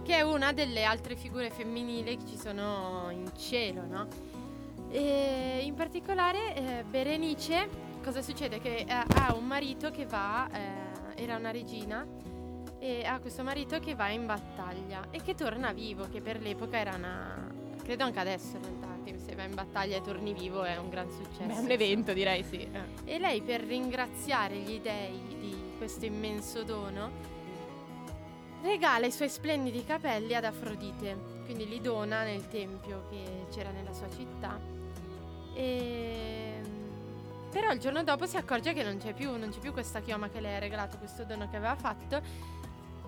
[0.04, 4.08] Che è una delle altre figure femminili che ci sono in cielo, no?
[4.90, 7.70] E in particolare eh, Berenice,
[8.04, 8.60] cosa succede?
[8.60, 12.06] Che eh, ha un marito che va, eh, era una regina,
[12.80, 16.80] e ha questo marito che va in battaglia e che torna vivo, che per l'epoca
[16.80, 17.48] era una...
[17.84, 20.90] credo anche adesso in realtà, che se vai in battaglia e torni vivo è un
[20.90, 21.46] gran successo.
[21.46, 22.58] Beh, è un evento, direi sì.
[22.58, 23.14] Eh.
[23.14, 27.12] E lei per ringraziare gli dei di questo immenso dono
[28.62, 33.94] regala i suoi splendidi capelli ad Afrodite, quindi li dona nel tempio che c'era nella
[33.94, 34.60] sua città.
[35.54, 36.62] E...
[37.52, 40.30] Però il giorno dopo si accorge che non c'è più, non c'è più questa chioma
[40.30, 42.22] che lei ha regalato, questo dono che aveva fatto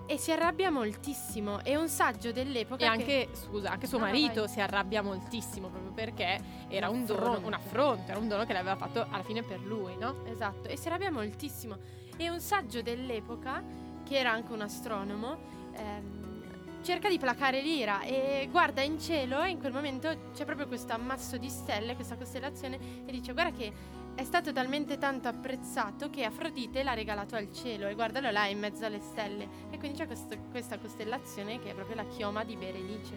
[0.06, 1.64] e si arrabbia moltissimo.
[1.64, 4.48] E un saggio dell'epoca E che- anche, scusa, anche suo No, marito vai.
[4.50, 8.52] si arrabbia moltissimo proprio perché era Un un dono, un affronto, era un dono che
[8.52, 10.26] l'aveva fatto alla fine per lui, no?
[10.26, 11.78] Esatto, e si arrabbia moltissimo.
[12.18, 13.62] E un saggio dell'epoca,
[14.04, 15.38] che era anche un astronomo,
[15.76, 20.66] ehm, cerca di placare l'ira e guarda in cielo e in quel momento c'è proprio
[20.66, 23.72] questo ammasso di stelle, questa costellazione, e dice guarda che
[24.14, 28.58] è stato talmente tanto apprezzato che Afrodite l'ha regalato al cielo e guardalo là in
[28.60, 29.48] mezzo alle stelle.
[29.70, 33.12] E quindi c'è questo- questa costellazione che è proprio la chioma di Berenice.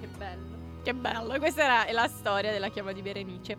[0.00, 0.54] Che bello.
[0.82, 3.56] Che bello, e questa era la storia della chioma di Berenice.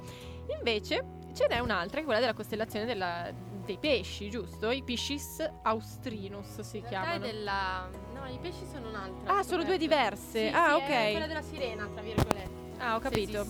[0.56, 3.32] Invece ce n'è un'altra, che è quella della costellazione della-
[3.66, 4.70] dei pesci, giusto?
[4.70, 7.20] I Piscis Austrinus si realtà è chiamano.
[7.26, 7.90] della...
[8.28, 9.38] No, i pesci sono un'altra.
[9.38, 10.50] Ah, sono due diverse.
[10.50, 11.12] Sì, ah, sì, È ok.
[11.12, 12.50] quella della sirena, tra virgolette.
[12.78, 13.46] Ah, ho capito.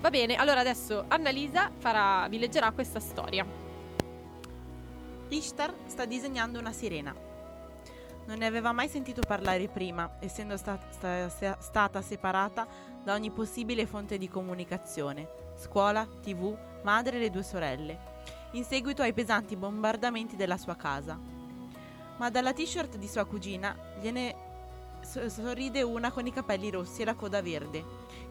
[0.00, 3.46] Va bene, allora adesso Annalisa farà, vi leggerà questa storia.
[5.28, 7.14] Ishtar sta disegnando una sirena.
[8.26, 12.66] Non ne aveva mai sentito parlare prima, essendo sta- sta- sta- stata separata
[13.02, 15.26] da ogni possibile fonte di comunicazione,
[15.56, 17.98] scuola, tv, madre e le due sorelle,
[18.52, 21.18] in seguito ai pesanti bombardamenti della sua casa.
[22.22, 24.36] Ma dalla t-shirt di sua cugina gliene
[25.00, 27.84] so- sorride una con i capelli rossi e la coda verde,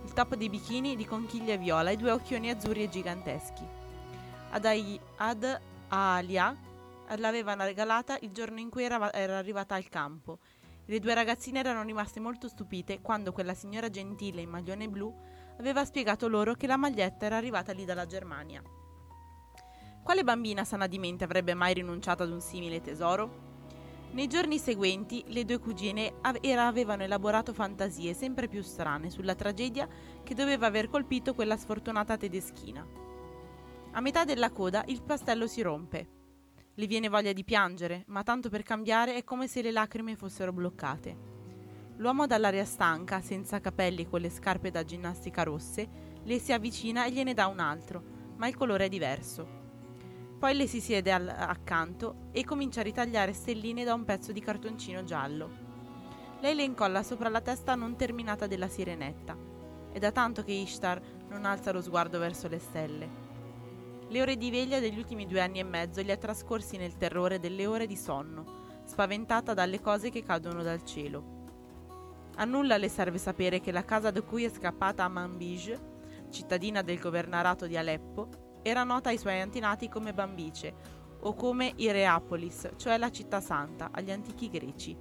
[0.06, 3.68] il top dei bikini di conchiglia viola e due occhioni azzurri e giganteschi.
[4.52, 6.56] Ad, Ai- ad Alia
[7.18, 10.40] l'avevano regalata il giorno in cui era, era arrivata al campo.
[10.86, 15.14] Le due ragazzine erano rimaste molto stupite quando quella signora gentile in maglione blu
[15.60, 18.64] aveva spiegato loro che la maglietta era arrivata lì dalla Germania.
[20.02, 23.51] Quale bambina sana di mente avrebbe mai rinunciato ad un simile tesoro?
[24.14, 29.88] Nei giorni seguenti le due cugine avevano elaborato fantasie sempre più strane sulla tragedia
[30.22, 32.86] che doveva aver colpito quella sfortunata tedeschina.
[33.92, 36.10] A metà della coda il pastello si rompe.
[36.74, 40.52] Le viene voglia di piangere, ma tanto per cambiare è come se le lacrime fossero
[40.52, 41.30] bloccate.
[41.98, 45.90] L'uomo dall'aria stanca, senza capelli e con le scarpe da ginnastica rosse,
[46.22, 48.04] le si avvicina e gliene dà un altro,
[48.36, 49.61] ma il colore è diverso.
[50.42, 54.40] Poi le si siede al- accanto e comincia a ritagliare stelline da un pezzo di
[54.40, 55.52] cartoncino giallo.
[56.40, 59.38] Lei le incolla sopra la testa non terminata della sirenetta.
[59.92, 63.10] È da tanto che Ishtar non alza lo sguardo verso le stelle.
[64.08, 67.38] Le ore di veglia degli ultimi due anni e mezzo li ha trascorsi nel terrore
[67.38, 71.50] delle ore di sonno, spaventata dalle cose che cadono dal cielo.
[72.38, 75.80] A nulla le serve sapere che la casa da cui è scappata a Manbij,
[76.32, 82.72] cittadina del governarato di Aleppo, era nota ai suoi antenati come Bambice o come Ireapolis,
[82.78, 84.98] cioè la città santa, agli antichi greci.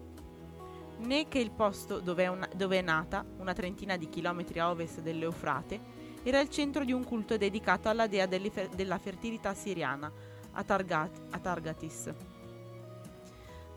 [0.98, 4.70] Né che il posto dove è, una- dove è nata, una trentina di chilometri a
[4.70, 5.80] ovest dell'Eufrate,
[6.22, 10.12] era il centro di un culto dedicato alla dea fer- della fertilità siriana,
[10.52, 12.12] Atargat- Atargatis.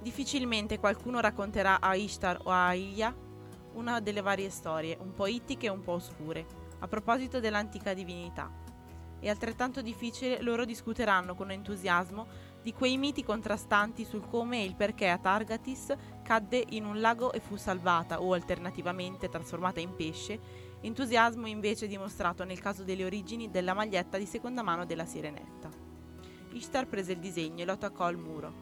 [0.02, 3.16] Difficilmente qualcuno racconterà a Ishtar o a Ilya
[3.76, 6.46] una delle varie storie, un po' ittiche e un po' oscure,
[6.80, 8.63] a proposito dell'antica divinità.
[9.24, 12.28] E altrettanto difficile loro discuteranno con entusiasmo
[12.62, 17.40] di quei miti contrastanti sul come e il perché Atargatis cadde in un lago e
[17.40, 20.38] fu salvata o alternativamente trasformata in pesce,
[20.82, 25.70] entusiasmo invece dimostrato nel caso delle origini della maglietta di seconda mano della sirenetta.
[26.52, 28.54] Ishtar prese il disegno e lo attaccò al muro.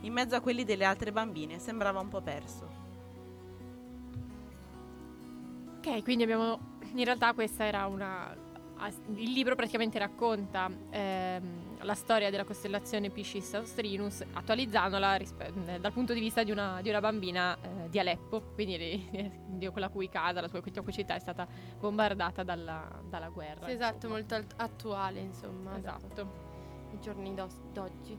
[0.00, 2.86] In mezzo a quelli delle altre bambine sembrava un po' perso.
[5.76, 6.76] Ok, quindi abbiamo.
[6.94, 8.34] In realtà, questa era una.
[9.14, 16.12] Il libro praticamente racconta ehm, la storia della costellazione Piscis Austrinus, attualizzandola rispe- dal punto
[16.12, 19.08] di vista di una, di una bambina eh, di Aleppo, quindi
[19.46, 21.46] di, quella cui casa, la sua la cui città è stata
[21.78, 23.66] bombardata dalla, dalla guerra.
[23.66, 24.14] Sì, esatto, insomma.
[24.14, 25.76] molto alt- attuale, insomma.
[25.76, 26.46] Esatto.
[26.92, 28.16] I giorni d'os- d'oggi.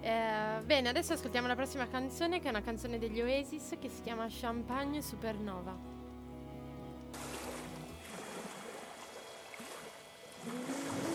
[0.00, 4.02] Eh, bene, adesso ascoltiamo la prossima canzone, che è una canzone degli Oasis che si
[4.02, 5.91] chiama Champagne Supernova.
[10.44, 11.11] あ!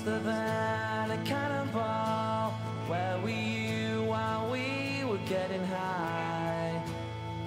[0.00, 2.52] Faster than a cannonball.
[2.86, 6.82] Where were you while we were getting high?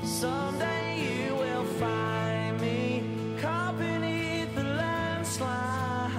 [0.03, 3.03] Someday you will find me
[3.41, 6.11] caught beneath the landslide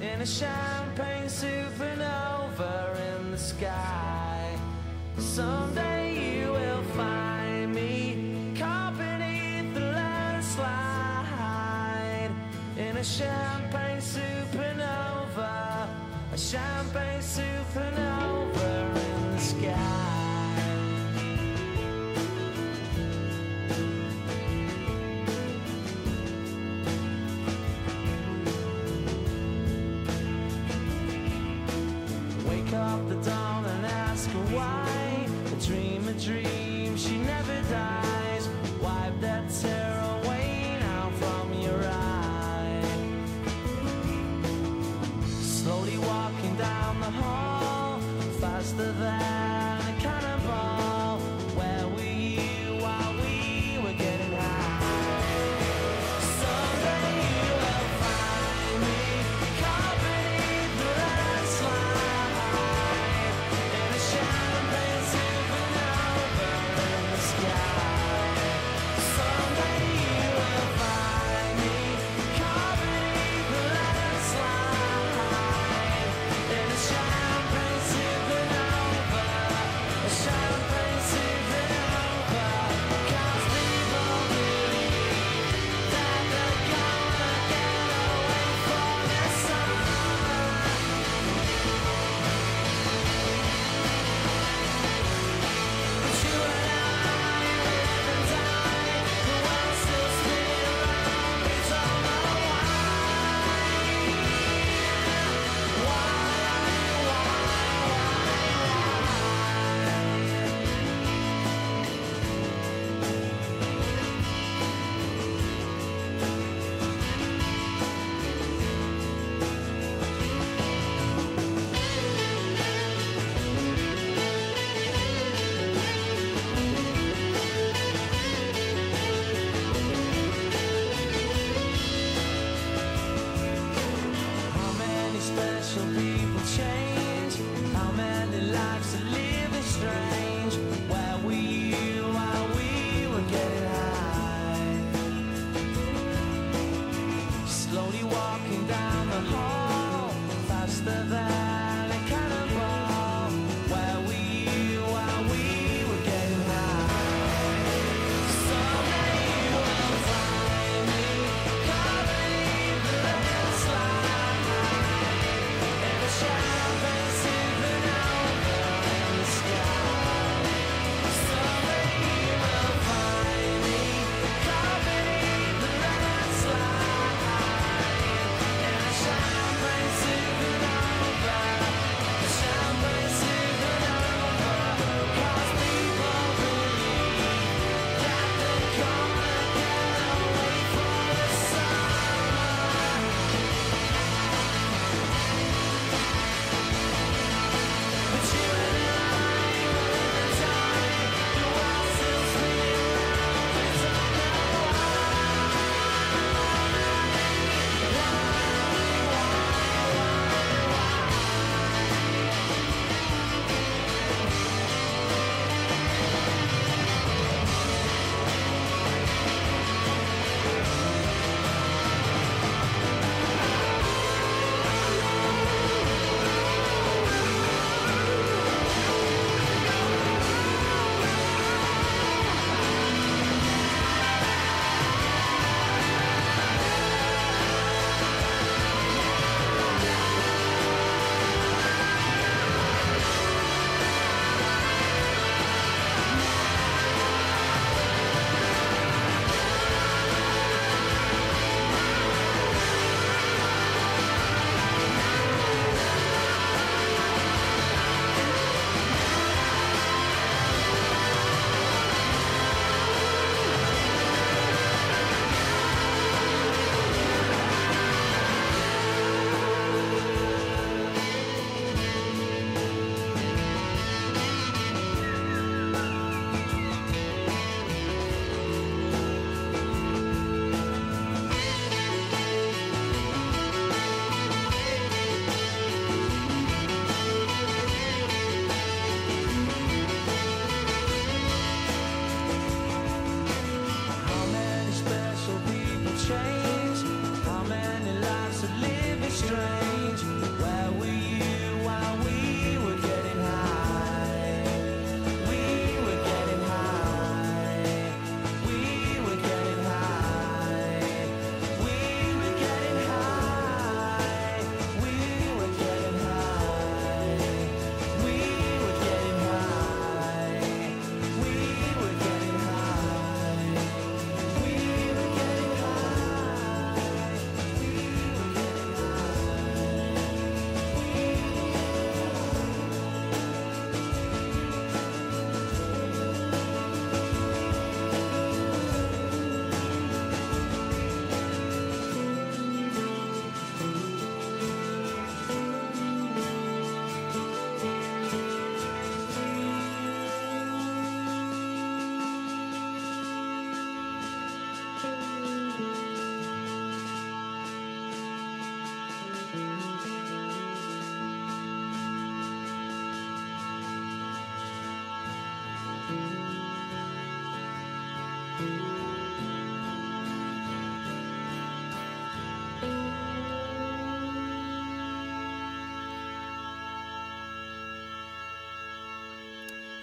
[0.00, 4.56] in a champagne supernova in the sky.
[5.18, 10.70] Someday you will find me caught beneath the landslide
[12.76, 13.63] in a champagne
[16.34, 18.13] a champagne supernova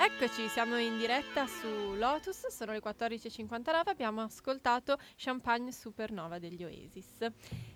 [0.03, 7.23] Eccoci, siamo in diretta su Lotus, sono le 14.59, abbiamo ascoltato Champagne Supernova degli Oasis.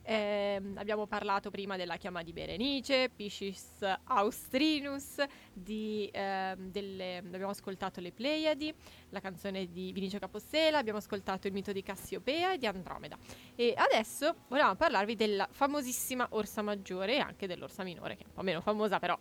[0.01, 5.23] Ehm, abbiamo parlato prima della chiama di Berenice, Piscis Austrinus,
[5.53, 8.73] di, ehm, delle- abbiamo ascoltato le Pleiadi,
[9.09, 13.19] la canzone di Vinicio Capostela, abbiamo ascoltato il mito di Cassiopea e di Andromeda.
[13.53, 18.34] E adesso volevamo parlarvi della famosissima Orsa Maggiore e anche dell'Orsa Minore, che è un
[18.34, 19.15] po' meno famosa però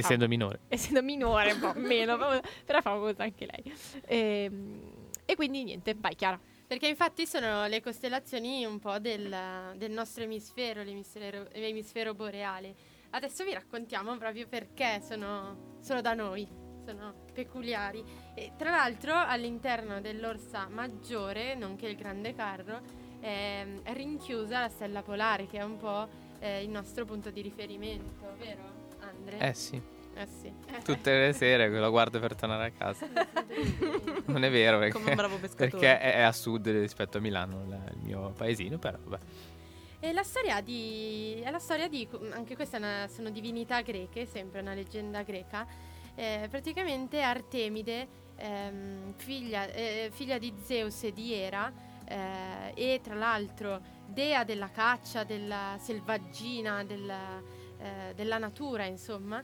[0.00, 0.60] è Essendo minore.
[0.68, 3.72] essendo minore un po' meno famosa, però è famosa anche lei.
[4.06, 4.92] Ehm,
[5.26, 6.38] E, quindi niente, vai Chiara.
[6.66, 9.34] Perché infatti sono le costellazioni un po' del,
[9.76, 12.74] del nostro emisfero, l'emisfero, l'emisfero boreale.
[13.10, 16.46] Adesso vi raccontiamo proprio perché sono, sono da noi,
[16.84, 18.02] sono peculiari.
[18.34, 22.80] E tra l'altro all'interno dell'Orsa Maggiore, nonché il Grande Carro,
[23.20, 26.08] ehm, è rinchiusa la stella polare che è un po'
[26.40, 28.73] eh, il nostro punto di riferimento, vero
[29.30, 29.48] Andre?
[29.48, 29.80] Eh sì,
[30.14, 30.52] Eh sì.
[30.84, 33.06] tutte le sere lo guardo per tornare a casa.
[34.26, 35.68] Non è vero perché, Come un bravo pescatore.
[35.70, 39.22] perché è è a sud rispetto a Milano, la- il mio paesino, però vabbè.
[40.00, 41.40] E la storia di.
[41.42, 42.06] È la storia di.
[42.32, 45.66] Anche queste sono divinità greche, sempre una leggenda greca.
[46.14, 48.06] Eh, praticamente Artemide,
[48.36, 51.72] ehm, figlia, eh, figlia di Zeus e di Era,
[52.06, 57.42] eh, e tra l'altro dea della caccia, della selvaggina, della,
[57.84, 59.42] eh, della natura, insomma,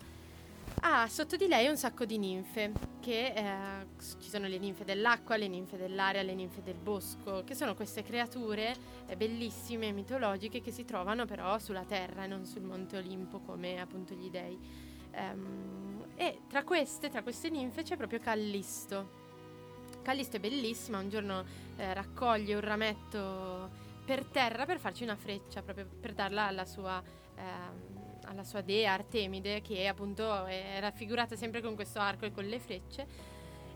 [0.83, 5.37] ha sotto di lei un sacco di ninfe, che eh, ci sono le ninfe dell'acqua,
[5.37, 8.75] le ninfe dell'aria, le ninfe del bosco, che sono queste creature
[9.07, 13.79] eh, bellissime mitologiche che si trovano però sulla terra e non sul monte Olimpo come
[13.79, 14.59] appunto gli dei.
[15.13, 19.19] Ehm, e tra queste, tra queste ninfe c'è proprio Callisto.
[20.03, 21.45] Callisto è bellissima, un giorno
[21.77, 27.03] eh, raccoglie un rametto per terra per farci una freccia, proprio per darla alla sua,
[27.37, 28.00] ehm,
[28.31, 32.61] alla sua dea Artemide, che appunto è raffigurata sempre con questo arco e con le
[32.61, 33.07] frecce.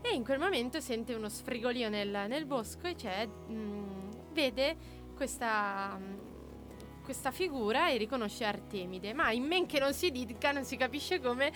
[0.01, 4.75] E in quel momento sente uno sfrigolio nel, nel bosco e c'è, mh, vede
[5.15, 9.13] questa, mh, questa figura e riconosce Artemide.
[9.13, 11.51] Ma in men che non si dica, non si capisce come,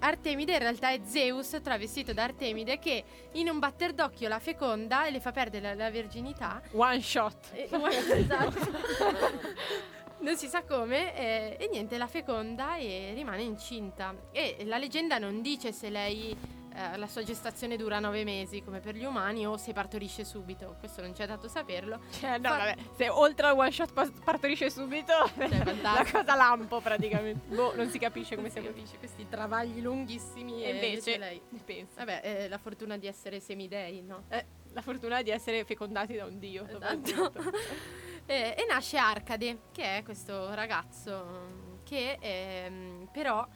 [0.00, 5.06] Artemide in realtà è Zeus travestito da Artemide che in un batter d'occhio la feconda
[5.06, 6.60] e le fa perdere la, la virginità.
[6.72, 7.50] One shot.
[7.52, 7.68] E-
[8.12, 10.00] esatto.
[10.22, 14.14] Non si sa come, eh, e niente, la feconda e rimane incinta.
[14.30, 16.30] E la leggenda non dice se lei,
[16.74, 20.76] eh, la sua gestazione dura nove mesi come per gli umani o se partorisce subito.
[20.78, 21.98] Questo non ci è dato saperlo.
[22.12, 23.92] Cioè, no, Fa- vabbè, se oltre al one shot
[24.22, 25.48] partorisce subito, Cioè,
[25.82, 27.52] la cosa lampo praticamente.
[27.54, 31.40] boh, non si capisce come si capisce questi travagli lunghissimi E e invece, lei.
[31.64, 31.94] pensa.
[32.04, 34.22] Vabbè, eh, la fortuna di essere semidei, no?
[34.28, 36.64] Eh, la fortuna di essere fecondati da un dio.
[36.68, 37.32] Esatto.
[38.32, 43.46] Eh, e nasce Arcade, che è questo ragazzo mm, che ehm, però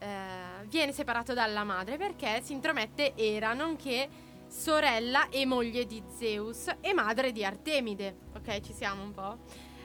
[0.00, 4.08] eh, viene separato dalla madre perché si intromette Era, nonché
[4.48, 8.16] sorella e moglie di Zeus e madre di Artemide.
[8.34, 9.38] Ok, ci siamo un po'.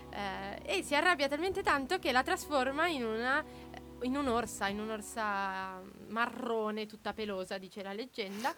[0.09, 3.45] Eh, e si arrabbia talmente tanto che la trasforma in una
[4.01, 8.51] in un'orsa, in un'orsa marrone tutta pelosa, dice la leggenda.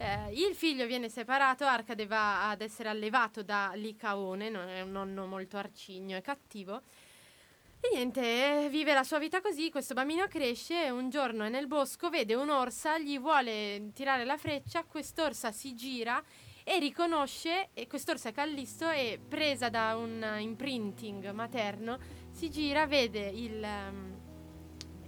[0.00, 4.92] Eh, il figlio viene separato, Arcade va ad essere allevato da Licaone, non è un
[4.92, 6.82] nonno molto arcigno e cattivo.
[7.80, 12.10] E niente, vive la sua vita così, questo bambino cresce, un giorno è nel bosco,
[12.10, 16.22] vede un'orsa, gli vuole tirare la freccia, quest'orsa si gira
[16.62, 21.98] e riconosce, e quest'orsa è Callisto e presa da un imprinting materno,
[22.30, 24.20] si gira, vede il, ehm,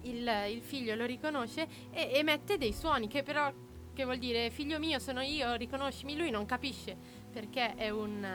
[0.01, 4.79] il, il figlio, lo riconosce e emette dei suoni che però, che vuol dire figlio
[4.79, 6.95] mio sono io, riconoscimi, lui non capisce
[7.31, 8.25] perché è un,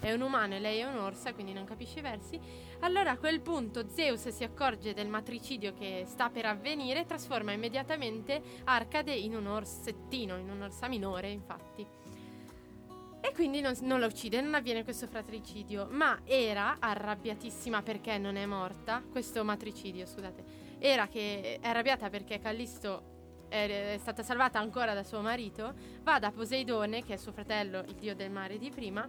[0.00, 2.40] è un umano e lei è un'orsa, quindi non capisce i versi.
[2.80, 7.52] Allora a quel punto Zeus si accorge del matricidio che sta per avvenire e trasforma
[7.52, 11.86] immediatamente Arcade in un orsettino, in un'orsa minore, infatti.
[13.20, 18.36] E quindi non, non la uccide, non avviene questo fratricidio, ma era arrabbiatissima perché non
[18.36, 20.44] è morta, questo matricidio, scusate,
[20.78, 23.16] era che è arrabbiata perché Callisto
[23.48, 27.80] è, è stata salvata ancora da suo marito, va da Poseidone, che è suo fratello,
[27.80, 29.08] il dio del mare di prima,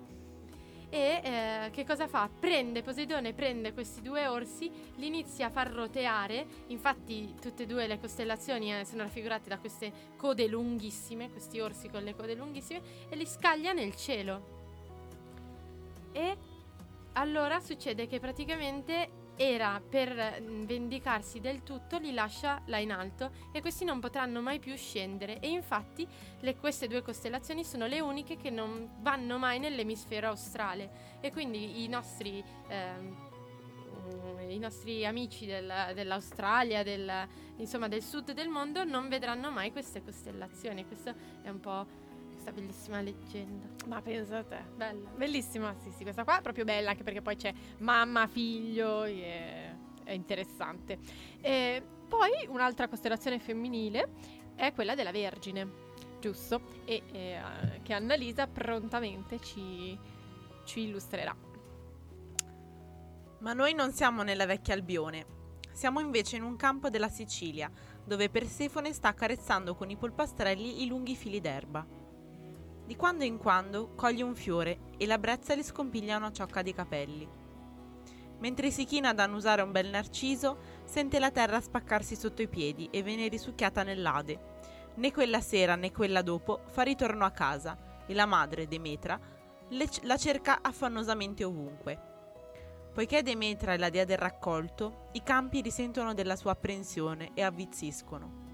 [0.91, 2.27] e eh, che cosa fa?
[2.39, 6.47] Prende Poseidone, prende questi due orsi, li inizia a far roteare.
[6.67, 11.89] Infatti, tutte e due le costellazioni eh, sono raffigurate da queste code lunghissime, questi orsi
[11.89, 14.57] con le code lunghissime, e li scaglia nel cielo.
[16.11, 16.37] E
[17.13, 23.31] allora succede che praticamente era per mm, vendicarsi del tutto, li lascia là in alto
[23.53, 25.39] e questi non potranno mai più scendere.
[25.39, 26.05] E infatti
[26.41, 31.17] le- queste due costellazioni sono le uniche che non vanno mai nell'emisfero australe.
[31.21, 37.09] E quindi i nostri, mm, i nostri amici del- dell'Australia, del,
[37.57, 40.85] insomma del sud del mondo, non vedranno mai queste costellazioni.
[40.85, 41.13] Questo
[41.43, 41.85] è un po'
[42.49, 43.67] questa bellissima leggenda.
[43.87, 44.63] Ma pensa a te.
[44.75, 45.09] Bella.
[45.15, 49.75] Bellissima, sì, sì, questa qua è proprio bella anche perché poi c'è mamma, figlio, e
[50.03, 50.97] è interessante.
[51.41, 54.09] E poi un'altra costellazione femminile
[54.55, 55.67] è quella della Vergine,
[56.19, 56.61] giusto?
[56.85, 59.97] E eh, che Annalisa prontamente ci,
[60.65, 61.35] ci illustrerà.
[63.39, 65.37] Ma noi non siamo nella vecchia Albione.
[65.71, 67.71] Siamo invece in un campo della Sicilia,
[68.03, 71.98] dove Persefone sta accarezzando con i polpastrelli i lunghi fili d'erba.
[72.89, 76.73] Di quando in quando coglie un fiore e la brezza le scompiglia una ciocca di
[76.73, 77.29] capelli.
[78.39, 82.87] Mentre si china ad annusare un bel narciso, sente la terra spaccarsi sotto i piedi
[82.89, 84.39] e viene risucchiata nell'Ade.
[84.95, 87.77] Né quella sera né quella dopo fa ritorno a casa
[88.07, 89.19] e la madre, Demetra,
[89.67, 92.01] le- la cerca affannosamente ovunque.
[92.91, 98.47] Poiché Demetra è la dea del raccolto, i campi risentono della sua apprensione e avvizziscono.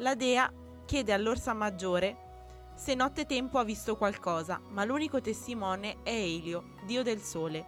[0.00, 0.52] La dea
[0.84, 2.26] chiede all'orsa maggiore
[2.78, 7.66] se nottetempo ha visto qualcosa, ma l'unico testimone è Elio, dio del sole.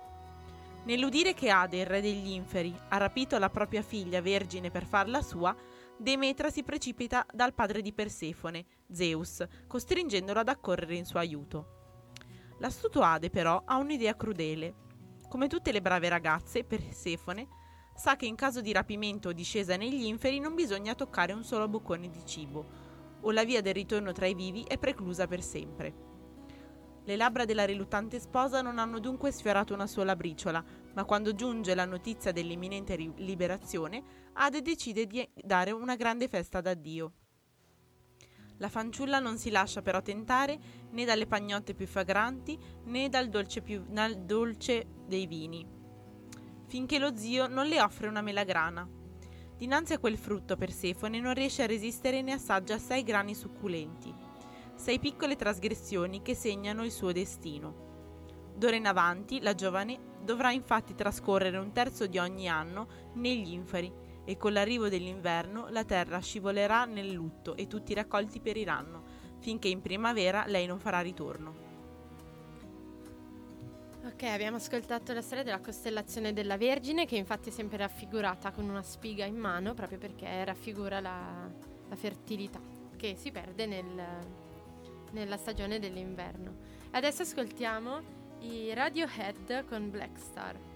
[0.84, 5.20] Nell'udire che Ade, il re degli inferi, ha rapito la propria figlia vergine per farla
[5.20, 5.54] sua,
[5.96, 12.12] Demetra si precipita dal padre di Persefone, Zeus, costringendolo ad accorrere in suo aiuto.
[12.60, 14.74] L'astuto Ade però ha un'idea crudele.
[15.28, 17.48] Come tutte le brave ragazze, Persefone
[17.96, 21.68] sa che in caso di rapimento o discesa negli inferi non bisogna toccare un solo
[21.68, 22.79] boccone di cibo,
[23.22, 26.08] o la via del ritorno tra i vivi è preclusa per sempre.
[27.04, 30.62] Le labbra della riluttante sposa non hanno dunque sfiorato una sola briciola,
[30.94, 34.02] ma quando giunge la notizia dell'imminente ri- liberazione,
[34.34, 37.12] Ade decide di dare una grande festa d'addio.
[38.58, 40.58] La fanciulla non si lascia però tentare
[40.90, 45.66] né dalle pagnotte più fragranti né dal dolce, più, dal dolce dei vini,
[46.66, 48.99] finché lo zio non le offre una melagrana.
[49.60, 54.10] Dinanzi a quel frutto Persefone non riesce a resistere e ne assaggia sei grani succulenti
[54.74, 58.54] sei piccole trasgressioni che segnano il suo destino.
[58.56, 63.92] D'ora in avanti la giovane dovrà infatti trascorrere un terzo di ogni anno negli inferi
[64.24, 69.02] e con l'arrivo dell'inverno la terra scivolerà nel lutto e tutti i raccolti periranno,
[69.40, 71.69] finché in primavera lei non farà ritorno.
[74.02, 78.66] Ok, abbiamo ascoltato la storia della costellazione della Vergine, che infatti è sempre raffigurata con
[78.66, 81.50] una spiga in mano, proprio perché raffigura la,
[81.86, 82.60] la fertilità
[82.96, 84.02] che si perde nel,
[85.12, 86.56] nella stagione dell'inverno.
[86.92, 88.00] Adesso ascoltiamo
[88.40, 90.69] i Radiohead con Black Star.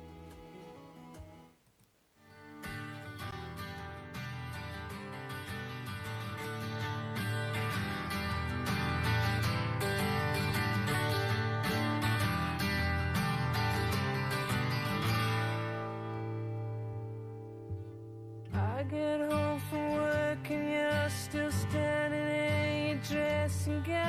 [18.94, 24.03] Get home from work and you're still standing in your dressing gown.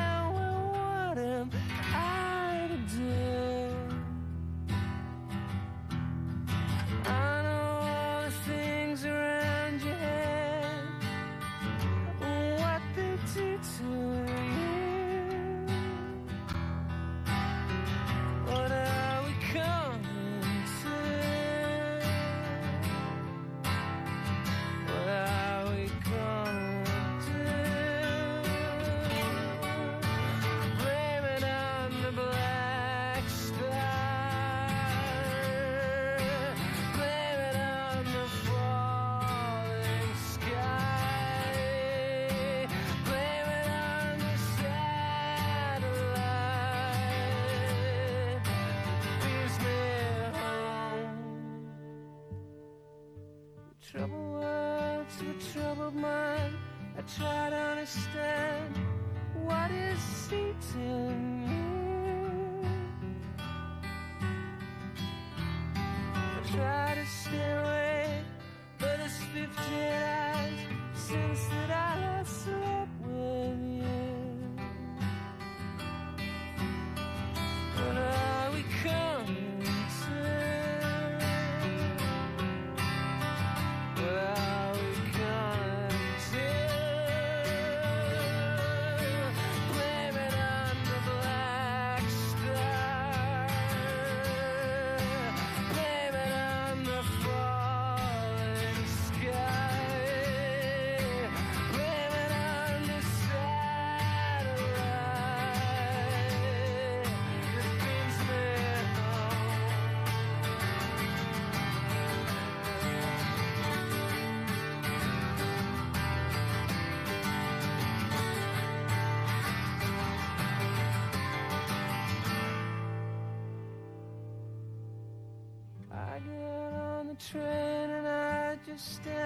[128.76, 129.25] I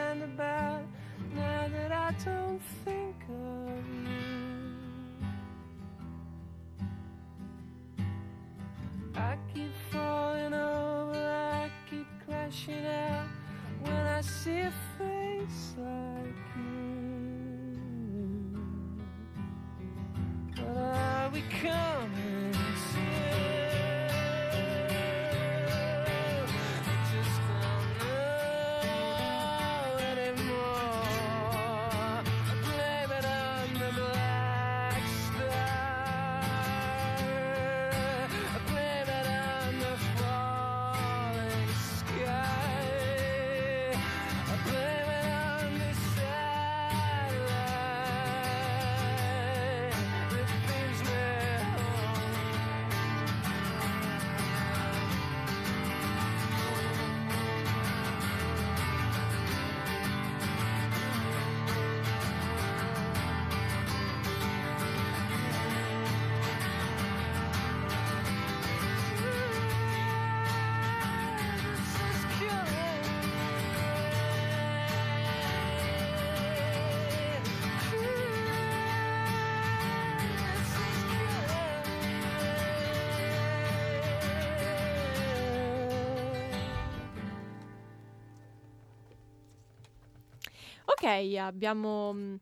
[91.10, 92.36] abbiamo mm,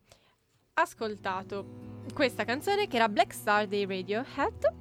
[0.74, 4.74] ascoltato questa canzone che era Black Star dei Radiohead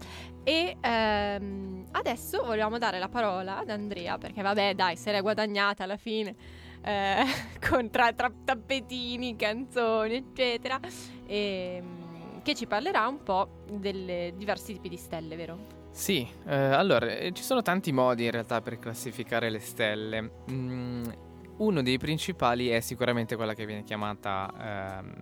[0.43, 5.83] e ehm, adesso volevamo dare la parola ad Andrea perché vabbè dai se l'è guadagnata
[5.83, 6.35] alla fine
[6.81, 7.23] eh,
[7.67, 10.79] con tra, tra tappetini, canzoni eccetera
[11.25, 15.75] e, mm, che ci parlerà un po' delle diversi tipi di stelle, vero?
[15.91, 20.31] Sì, eh, allora, eh, ci sono tanti modi in realtà per classificare le stelle.
[20.51, 21.03] Mm,
[21.57, 25.13] uno dei principali è sicuramente quella che viene chiamata, ehm,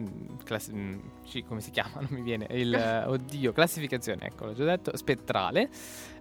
[0.00, 0.98] mm, classi- mm,
[1.46, 2.00] come si chiama?
[2.00, 5.68] Non mi viene, il, eh, oddio, classificazione, ecco, l'ho già detto, spettrale,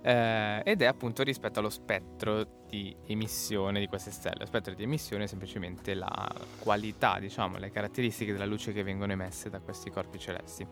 [0.01, 4.37] eh, ed è appunto rispetto allo spettro di emissione di queste stelle.
[4.39, 6.27] Lo spettro di emissione è semplicemente la
[6.59, 10.65] qualità, diciamo, le caratteristiche della luce che vengono emesse da questi corpi celesti.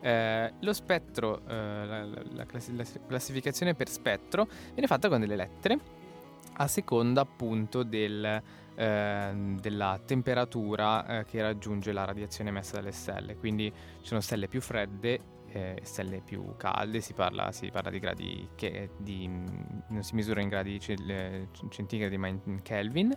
[0.00, 5.20] Eh, lo spettro, eh, la, la- la classi- la classificazione per spettro viene fatta con
[5.20, 5.78] delle lettere
[6.60, 8.42] a seconda appunto del,
[8.74, 13.36] eh, della temperatura eh, che raggiunge la radiazione emessa dalle stelle.
[13.36, 17.98] Quindi ci sono stelle più fredde e stelle più calde, si parla, si parla di
[17.98, 23.16] gradi che di, non si misura in gradi eh, centigradi ma in Kelvin.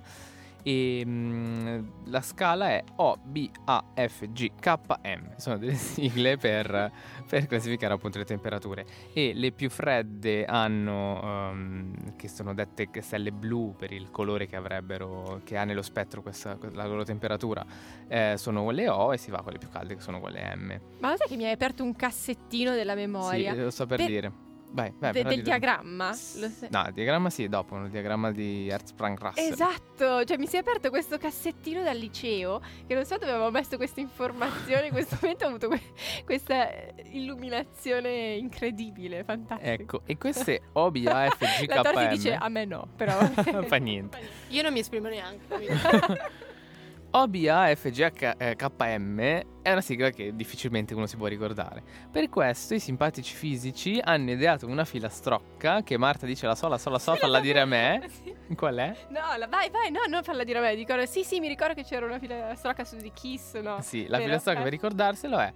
[0.64, 5.36] E mm, la scala è O, B, A, F, G, K, M.
[5.38, 6.92] Sono delle sigle per,
[7.28, 8.86] per classificare appunto le temperature.
[9.14, 14.56] E le più fredde hanno, ehm, che sono dette stelle blu per il colore che
[14.56, 17.66] avrebbero, che ha nello spettro questa, la loro temperatura,
[18.08, 20.80] eh, sono le O e si va con le più calde che sono quelle M.
[21.00, 23.54] Ma lo sai che mi hai aperto un cassettino della memoria?
[23.54, 24.32] Sì, lo so per Per- dire.
[24.74, 25.12] Vai, vai.
[25.12, 26.08] De- del diagramma?
[26.10, 29.52] Lo sai- No, il diagramma sì, dopo, il diagramma di Hertzsprung-Russell.
[29.52, 33.52] Esatto, cioè mi si è aperto questo cassettino dal liceo che non so dove avevo
[33.52, 35.82] messo questa informazione, in questo momento ho avuto que-
[36.26, 39.72] questa eh, illuminazione incredibile, fantastica.
[39.72, 42.88] Ecco, e queste O, B, A, F, G, La Torti K, dice a me no,
[42.96, 43.12] però
[43.68, 44.18] Fa niente.
[44.50, 45.46] Io non mi esprimo neanche.
[47.16, 49.20] OBAFGHKM
[49.62, 51.84] è una sigla che difficilmente uno si può ricordare.
[52.12, 56.80] Per questo i simpatici fisici hanno ideato una filastrocca che Marta dice la so, la
[56.80, 58.10] so, la so, falla dire a me.
[58.58, 58.96] Qual è?
[59.10, 60.76] No, la- vai, vai, no, non farla dire a me.
[60.76, 63.80] Dico, sì, sì, mi ricordo che c'era una filastrocca su di Kiss, no?
[63.82, 64.30] Sì, la Vero?
[64.30, 64.64] filastrocca Eh.
[64.64, 65.54] per ricordarselo è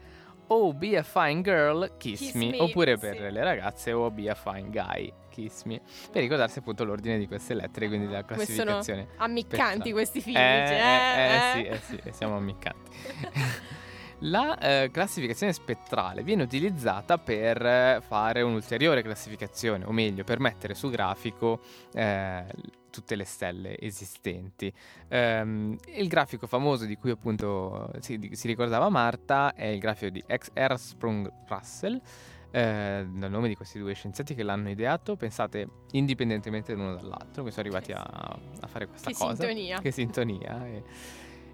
[0.50, 2.52] Oh, be a fine girl, kiss, Kiss me.
[2.52, 3.30] me, Oppure per sì.
[3.32, 5.80] le ragazze, Oh, be a fine guy, kiss me.
[6.12, 9.08] Per ricordarsi appunto l'ordine di queste lettere, quindi della Come sono classificazione.
[9.18, 12.92] Ammiccanti questi fisici, Eh, eh, eh, eh, sì, eh sì, siamo ammiccanti.
[14.22, 20.74] La eh, classificazione spettrale viene utilizzata per eh, fare un'ulteriore classificazione, o meglio, per mettere
[20.74, 21.60] su grafico
[21.94, 22.44] eh,
[22.90, 24.74] tutte le stelle esistenti.
[25.10, 30.10] Ehm, il grafico famoso di cui appunto si, di- si ricordava Marta è il grafico
[30.10, 30.50] di X.
[30.78, 32.02] Sprung Russell.
[32.58, 37.52] Eh, dal nome di questi due scienziati che l'hanno ideato, pensate indipendentemente l'uno dall'altro, che
[37.52, 39.36] sono arrivati a, a fare questa Che cosa.
[39.36, 39.80] sintonia.
[39.80, 40.66] Che sintonia.
[40.66, 40.84] e-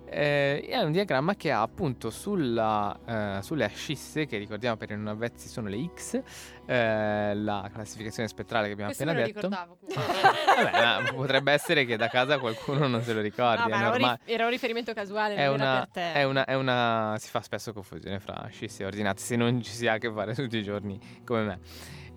[0.06, 2.98] eh, è un diagramma che ha appunto sulla,
[3.38, 6.22] eh, sulle ascisse, che ricordiamo per i non avvezzi sono le X,
[6.66, 9.50] eh, la classificazione spettrale che abbiamo Questo appena detto.
[9.94, 14.52] Vabbè, potrebbe essere che da casa qualcuno non se lo ricordi, No, era era un
[14.52, 16.14] riferimento casuale, È una, per te.
[16.14, 19.72] è, una, è una- Si fa spesso confusione fra ascisse e ordinate, se non ci
[19.72, 21.60] si ha a che fare tutti i giorni come me.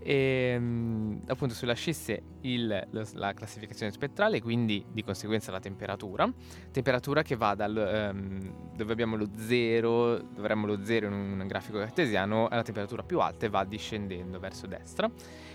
[0.08, 6.32] E, mm, appunto sulle ascisse il- la classificazione spettrale, quindi di conseguenza la temperatura.
[6.70, 11.44] Temperatura che va dal ehm, dove abbiamo lo zero, dove avremmo lo zero in un
[11.48, 15.10] grafico cartesiano, la temperatura più alta e va discendendo verso destra.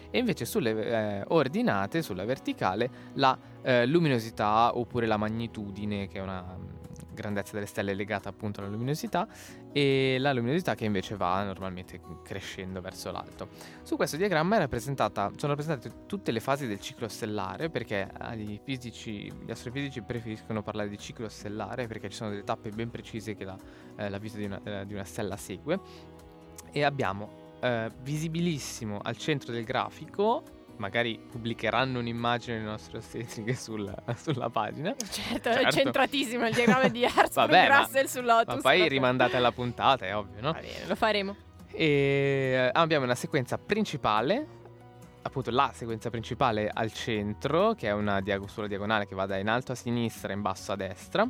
[0.10, 6.22] E invece sulle eh, ordinate, sulla verticale, la eh, luminosità oppure la magnitudine, che è
[6.22, 6.44] una
[7.14, 9.28] grandezza delle stelle legata appunto alla luminosità,
[9.72, 13.50] e la luminosità che invece va normalmente crescendo verso l'alto.
[13.84, 19.32] Su questo diagramma è sono rappresentate tutte le fasi del ciclo stellare, perché eh, fisici,
[19.32, 23.44] gli astrofisici preferiscono parlare di ciclo stellare perché ci sono delle tappe ben precise che
[23.44, 23.58] la,
[23.96, 25.80] eh, la vita di una, eh, di una stella segue.
[26.72, 30.44] E abbiamo eh, visibilissimo al centro del grafico,
[30.82, 34.94] magari pubblicheranno un'immagine le nostre ostetriche sul- sulla pagina.
[34.98, 35.72] Certo, è Certo.
[35.72, 37.06] centratissimo il diagramma di
[37.70, 38.56] ma- Russell su Lotus.
[38.56, 40.52] Ma poi rimandate alla puntata, è ovvio, no?
[40.52, 41.36] Va bene, lo faremo.
[41.72, 44.46] E eh, abbiamo una sequenza principale,
[45.22, 49.38] appunto la sequenza principale al centro, che è una diago- sulla diagonale che va da
[49.38, 51.26] in alto a sinistra e in basso a destra.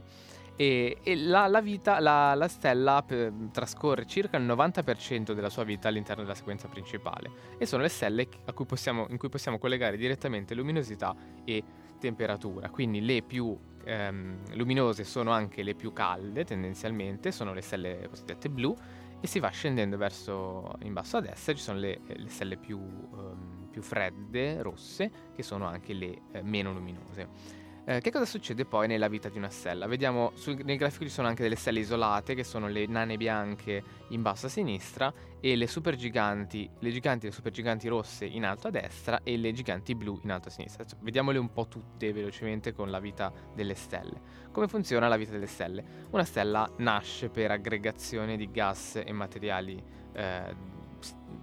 [0.55, 5.63] E, e la, la vita, la, la stella eh, trascorre circa il 90% della sua
[5.63, 7.31] vita all'interno della sequenza principale.
[7.57, 11.63] E sono le stelle cui possiamo- in cui possiamo collegare direttamente luminosità e
[11.99, 12.69] temperatura.
[12.69, 18.49] Quindi le più ehm, luminose sono anche le più calde tendenzialmente, sono le stelle cosiddette
[18.49, 18.75] blu
[19.19, 22.79] e si va scendendo verso in basso a destra, ci sono le, le stelle più,
[22.79, 27.59] ehm, più fredde, rosse, che sono anche le eh, meno luminose.
[27.83, 29.87] Eh, che cosa succede poi nella vita di una stella?
[29.87, 33.83] Vediamo, sul- nel grafico ci sono anche delle stelle isolate, che sono le nane bianche
[34.09, 38.67] in basso a sinistra, e le supergiganti, le giganti e le supergiganti rosse in alto
[38.67, 40.85] a destra, e le giganti blu in alto a sinistra.
[40.85, 44.21] Cioè, vediamole un po' tutte velocemente con la vita delle stelle.
[44.51, 45.83] Come funziona la vita delle stelle?
[46.11, 50.55] Una stella nasce per aggregazione di gas e materiali eh,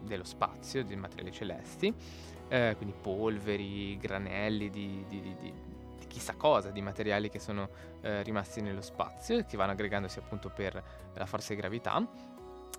[0.05, 1.93] dello spazio, di materiali celesti,
[2.47, 5.53] eh, quindi polveri, granelli di- di- di- di
[6.09, 7.69] chissà cosa, di materiali che sono
[8.01, 10.83] eh, rimasti nello spazio che vanno aggregandosi appunto per
[11.15, 12.05] la forza di gravità.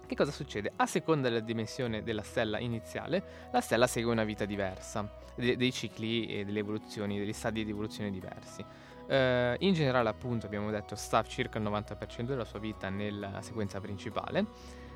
[0.05, 0.73] Che cosa succede?
[0.75, 5.71] A seconda della dimensione della stella iniziale, la stella segue una vita diversa, de- dei
[5.71, 8.65] cicli e delle evoluzioni, degli stadi di evoluzione diversi.
[9.07, 13.79] Eh, in generale, appunto, abbiamo detto, sta circa il 90% della sua vita nella sequenza
[13.79, 14.45] principale.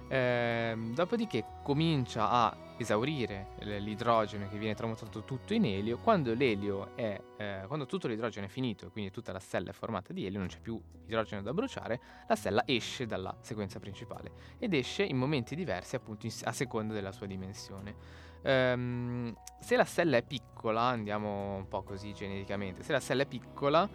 [0.08, 5.98] Ehm, dopodiché comincia a esaurire l'idrogeno che viene tramutato tutto in elio.
[5.98, 9.74] Quando l'elio è, eh, quando tutto l'idrogeno è finito e quindi tutta la stella è
[9.74, 14.32] formata di elio, non c'è più idrogeno da bruciare, la stella esce dalla sequenza principale
[14.58, 17.96] ed esce in momenti diversi appunto in a seconda della sua dimensione.
[18.44, 23.28] Ehm, se la stella è piccola, andiamo un po' così genericamente, se la stella è
[23.28, 23.88] piccola,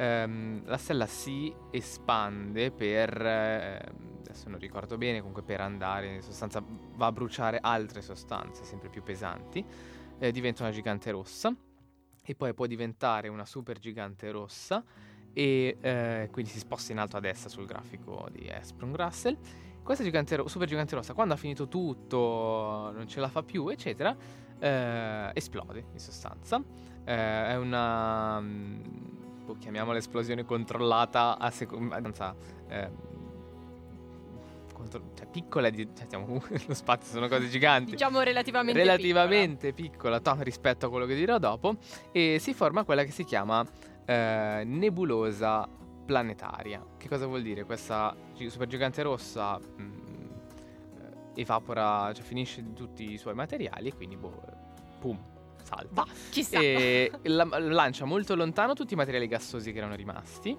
[0.00, 6.22] ehm, la stella si espande per, ehm, adesso non ricordo bene, comunque per andare, in
[6.22, 6.62] sostanza
[6.96, 9.64] va a bruciare altre sostanze sempre più pesanti,
[10.18, 11.54] eh, diventa una gigante rossa
[12.24, 14.82] e poi può diventare una super gigante rossa
[15.32, 19.36] e eh, quindi si sposta in alto a destra sul grafico di Esprung Russell.
[19.82, 23.68] Questa gigante ro- super gigante rossa, quando ha finito tutto, non ce la fa più,
[23.68, 24.14] eccetera,
[24.58, 26.62] eh, esplode in sostanza.
[27.04, 28.40] Eh, è una.
[29.50, 32.00] Boh, chiamiamola esplosione controllata a seconda.
[35.14, 40.36] cioè, piccola, di, cioè, comunque lo spazio sono cose giganti Diciamo relativamente relativamente piccola, to-
[40.40, 41.76] rispetto a quello che dirò dopo,
[42.12, 43.64] e si forma quella che si chiama
[44.04, 45.68] eh, nebulosa
[46.06, 46.84] planetaria.
[46.96, 47.64] Che cosa vuol dire?
[47.64, 50.30] Questa gi- supergigante rossa mm,
[51.34, 54.42] eh, evapora, cioè finisce di tutti i suoi materiali e quindi boh,
[54.98, 55.18] pum,
[55.70, 56.04] salta.
[56.30, 56.58] Ci sta.
[56.58, 60.56] E la- lancia molto lontano tutti i materiali gassosi che erano rimasti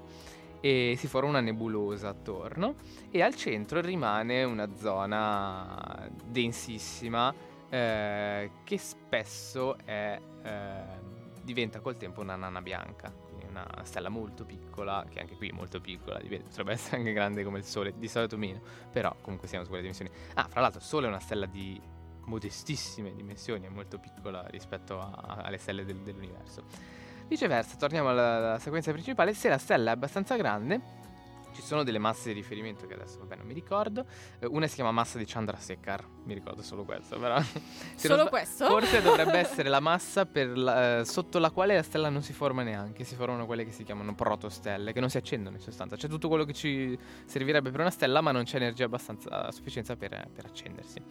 [0.63, 2.75] e si forma una nebulosa attorno
[3.09, 7.33] e al centro rimane una zona densissima
[7.67, 10.83] eh, che spesso è, eh,
[11.41, 15.53] diventa col tempo una nana bianca, quindi una stella molto piccola, che anche qui è
[15.53, 19.63] molto piccola, potrebbe essere anche grande come il Sole, di solito meno, però comunque siamo
[19.63, 20.11] su quelle dimensioni.
[20.35, 21.81] Ah, fra l'altro il Sole è una stella di
[22.25, 26.63] modestissime dimensioni, è molto piccola rispetto a- alle stelle del- dell'universo.
[27.27, 30.99] Viceversa, torniamo alla, alla sequenza principale, se la stella è abbastanza grande,
[31.53, 34.05] ci sono delle masse di riferimento che adesso vabbè non mi ricordo,
[34.39, 37.37] Eh, una si chiama massa di Chandrasekhar, mi ricordo solo questo, però...
[37.95, 38.67] Solo questo?
[38.67, 42.31] Forse dovrebbe essere la massa per la- eh, sotto la quale la stella non si
[42.33, 45.97] forma neanche, si formano quelle che si chiamano protostelle, che non si accendono in sostanza.
[45.97, 49.51] C'è tutto quello che ci servirebbe per una stella, ma non c'è energia abbastanza a
[49.51, 51.01] sufficienza per, per accendersi.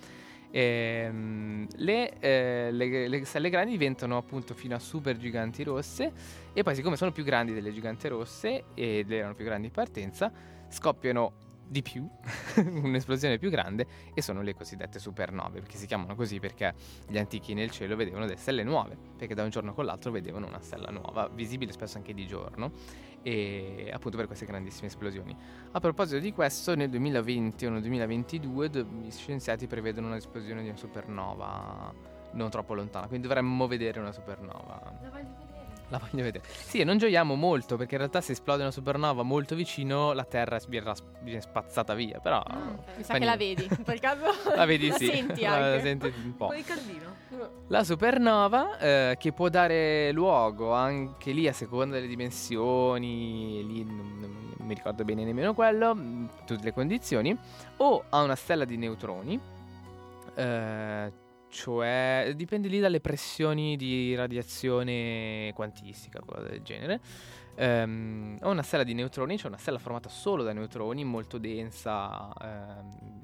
[0.53, 6.13] Ehm, le, eh, le- le stelle grandi diventano appunto fino a super giganti rosse
[6.53, 10.33] e poi siccome sono più grandi delle giganti rosse ed erano più grandi in partenza,
[10.69, 12.05] scoppiano di più,
[12.83, 16.75] un'esplosione più grande e sono le cosiddette supernove, perché si chiamano così perché
[17.07, 20.49] gli antichi nel cielo vedevano delle stelle nuove, perché da un giorno con l'altro vedevano
[20.49, 22.73] una stella nuova, visibile spesso anche di giorno,
[23.23, 25.37] e appunto per queste grandissime esplosioni.
[25.73, 30.69] A proposito di questo, nel 2020 o nel 2022 do- gli scienziati prevedono un'esplosione di
[30.69, 31.93] una supernova
[32.33, 34.99] non troppo lontana, quindi dovremmo vedere una supernova.
[35.03, 35.50] La.
[35.91, 36.45] La voglio vedere.
[36.49, 40.25] Sì, e non gioiamo molto perché in realtà se esplode una supernova molto vicino la
[40.25, 42.39] Terra viene, viene spazzata via, però...
[42.39, 42.97] Ah, ok.
[42.97, 45.07] Mi sa che la vedi, per caso La vedi sì.
[45.07, 45.81] senti La anche.
[45.83, 46.49] senti un po'.
[46.65, 47.19] Caldino.
[47.69, 54.19] La supernova eh, che può dare luogo anche lì a seconda delle dimensioni, lì non,
[54.21, 57.37] non- non mi ricordo bene nemmeno quello, mh, tutte le condizioni,
[57.79, 59.41] o a una stella di neutroni,
[60.35, 61.13] eh,
[61.51, 67.01] cioè dipende lì dalle pressioni di radiazione quantistica, cosa del genere.
[67.57, 72.33] Ehm, o una stella di neutroni, cioè una stella formata solo da neutroni, molto densa,
[72.41, 73.23] ehm,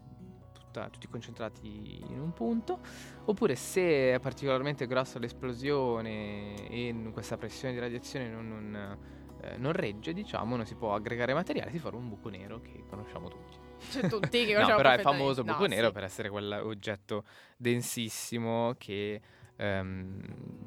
[0.52, 2.80] tutta- tutti concentrati in un punto.
[3.24, 8.98] Oppure se è particolarmente grossa l'esplosione e questa pressione di radiazione non, non,
[9.40, 12.84] eh, non regge, diciamo, non si può aggregare materiale, si forma un buco nero che
[12.88, 13.65] conosciamo tutti.
[13.90, 15.92] Cioè tutti che No, però è famoso No, buco nero sì.
[15.92, 17.24] per essere quell'oggetto
[17.56, 19.20] densissimo che
[19.56, 20.20] ehm,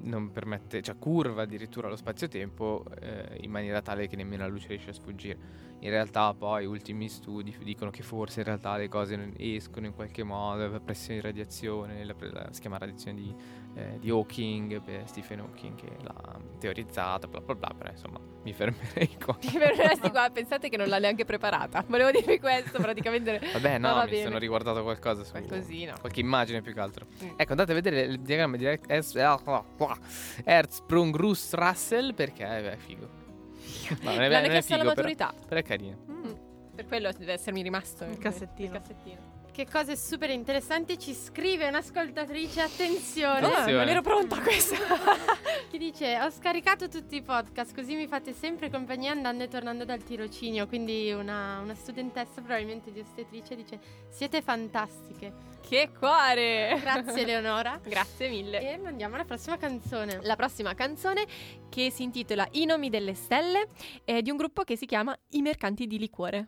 [0.04, 4.68] non permette, cioè curva addirittura lo spazio-tempo eh, in maniera tale che nemmeno la luce
[4.70, 5.68] riesce a sfuggire.
[5.82, 10.24] In realtà poi ultimi studi dicono che forse in realtà le cose escono in qualche
[10.24, 13.34] modo per pressione di radiazione, la, la- si chiama radiazione di,
[13.76, 18.54] eh, di Hawking, per Stephen Hawking che l'ha teorizzata, bla bla bla, però insomma mi
[18.54, 19.38] fermerei qua.
[19.42, 21.84] Mi fermeresti qua, pensate che non l'ha neanche preparata.
[21.88, 23.40] Volevo dirvi questo, praticamente.
[23.54, 24.24] Vabbè, no, va mi bene.
[24.24, 25.98] sono riguardato qualcosa su Qualcosina.
[26.00, 27.06] qualche immagine più che altro.
[27.24, 27.30] Mm.
[27.38, 29.16] Ecco, andate a vedere il diagramma di Hertz-
[30.44, 33.18] Hertzsprung-Russell perché è figo.
[34.02, 35.34] No, non è, L'hanno non è chiesto alla figo, però, maturità.
[35.48, 35.98] però è carino.
[36.10, 36.32] Mm.
[36.76, 38.74] Per quello deve essermi rimasto Il cassettino.
[38.76, 39.38] il cassettino.
[39.52, 43.40] Che cose super interessanti ci scrive un'ascoltatrice, attenzione.
[43.46, 43.78] Ah, Attenzione.
[43.80, 44.76] non ero pronta a questa.
[45.70, 49.84] Chi dice ho scaricato tutti i podcast così mi fate sempre compagnia andando e tornando
[49.84, 50.66] dal tirocinio.
[50.68, 53.80] Quindi una, una studentessa probabilmente di ostetricia dice
[54.10, 55.34] siete fantastiche.
[55.68, 56.78] che cuore!
[56.80, 57.82] Grazie Eleonora.
[57.84, 58.62] Grazie mille.
[58.74, 60.20] E mandiamo alla prossima canzone.
[60.22, 61.26] La prossima canzone
[61.70, 63.68] che si intitola I nomi delle stelle
[64.06, 66.48] è di un gruppo che si chiama I mercanti di liquore.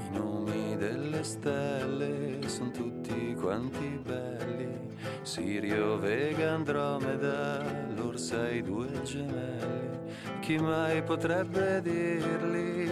[0.00, 4.96] I nomi delle stelle sono tutti quanti belli.
[5.22, 7.62] Sirio, Vega, Andromeda,
[7.94, 9.98] l'Orsa e i due gemelli.
[10.40, 12.87] Chi mai potrebbe dirli?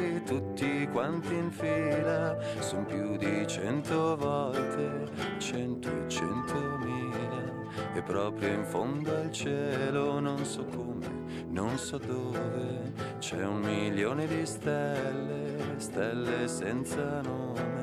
[0.56, 5.04] Tutti quanti in fila, son più di cento volte,
[5.36, 7.52] cento e centomila.
[7.94, 11.10] E proprio in fondo al cielo, non so come,
[11.50, 17.75] non so dove, c'è un milione di stelle, stelle senza nome,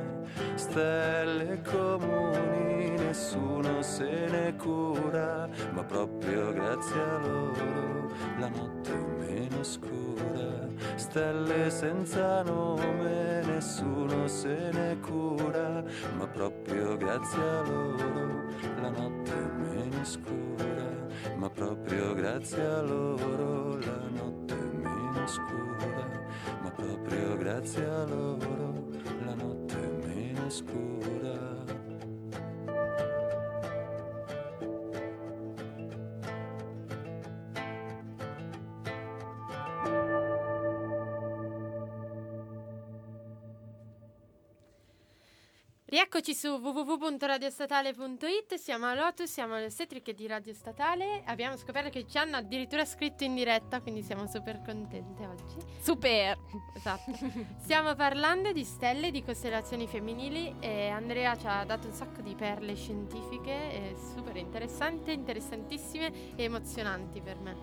[0.74, 8.10] stelle comuni, nessuno se ne cura, ma proprio grazie a loro
[8.40, 15.84] la notte è meno scura, stelle senza nome, nessuno se ne cura,
[16.18, 18.42] ma proprio grazie a loro
[18.82, 20.90] la notte è meno scura,
[21.36, 26.08] ma proprio grazie a loro la notte è meno scura,
[26.64, 28.90] ma proprio grazie a loro
[29.24, 29.63] la notte
[30.62, 31.53] è
[45.94, 51.22] Rieccoci su www.radiostatale.it, siamo a Lotus, siamo alle ostetriche di Radio Statale.
[51.26, 55.56] Abbiamo scoperto che ci hanno addirittura scritto in diretta, quindi siamo super contente oggi.
[55.82, 56.36] Super!
[56.76, 57.12] Esatto.
[57.62, 62.34] Stiamo parlando di stelle, di costellazioni femminili e Andrea ci ha dato un sacco di
[62.34, 67.56] perle scientifiche e super interessanti, interessantissime e emozionanti per me.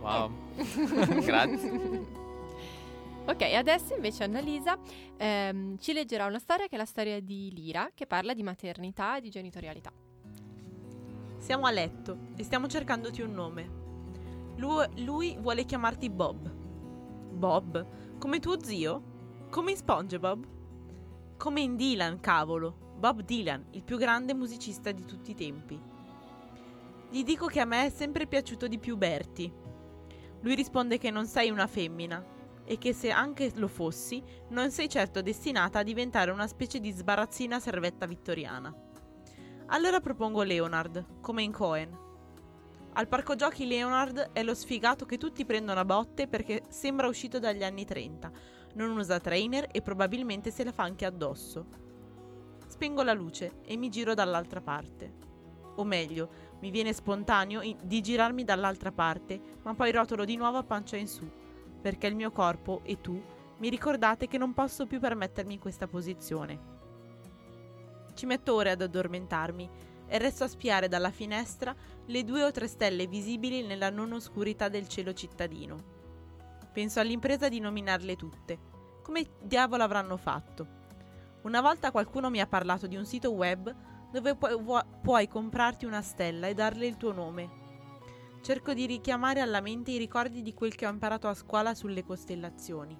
[0.00, 0.32] Wow.
[1.22, 2.18] Grazie.
[3.30, 4.76] Ok, adesso invece Annalisa
[5.16, 9.18] ehm, ci leggerà una storia che è la storia di Lira, che parla di maternità
[9.18, 9.92] e di genitorialità.
[11.38, 13.70] Siamo a letto e stiamo cercandoti un nome.
[14.56, 16.52] Lui, lui vuole chiamarti Bob.
[17.30, 18.18] Bob?
[18.18, 19.46] Come tuo zio?
[19.48, 20.46] Come in SpongeBob?
[21.36, 22.96] Come in Dylan, cavolo.
[22.96, 25.80] Bob Dylan, il più grande musicista di tutti i tempi.
[27.08, 29.52] Gli dico che a me è sempre piaciuto di più Bertie.
[30.40, 32.38] Lui risponde che non sei una femmina
[32.70, 36.92] e che se anche lo fossi, non sei certo destinata a diventare una specie di
[36.92, 38.72] sbarazzina servetta vittoriana.
[39.66, 41.98] Allora propongo Leonard, come in Cohen.
[42.92, 47.40] Al parco giochi Leonard è lo sfigato che tutti prendono a botte perché sembra uscito
[47.40, 48.30] dagli anni 30,
[48.74, 51.66] non usa trainer e probabilmente se la fa anche addosso.
[52.68, 55.12] Spengo la luce e mi giro dall'altra parte.
[55.74, 56.30] O meglio,
[56.60, 61.08] mi viene spontaneo di girarmi dall'altra parte, ma poi rotolo di nuovo a pancia in
[61.08, 61.28] su,
[61.80, 63.20] perché il mio corpo e tu
[63.58, 66.78] mi ricordate che non posso più permettermi questa posizione.
[68.14, 69.70] Ci metto ore ad addormentarmi
[70.06, 71.74] e resto a spiare dalla finestra
[72.06, 75.98] le due o tre stelle visibili nella non oscurità del cielo cittadino.
[76.72, 78.58] Penso all'impresa di nominarle tutte.
[79.02, 80.78] Come diavolo avranno fatto?
[81.42, 83.74] Una volta qualcuno mi ha parlato di un sito web
[84.10, 87.59] dove pu- vuo- puoi comprarti una stella e darle il tuo nome.
[88.42, 92.02] Cerco di richiamare alla mente i ricordi di quel che ho imparato a scuola sulle
[92.02, 92.98] costellazioni.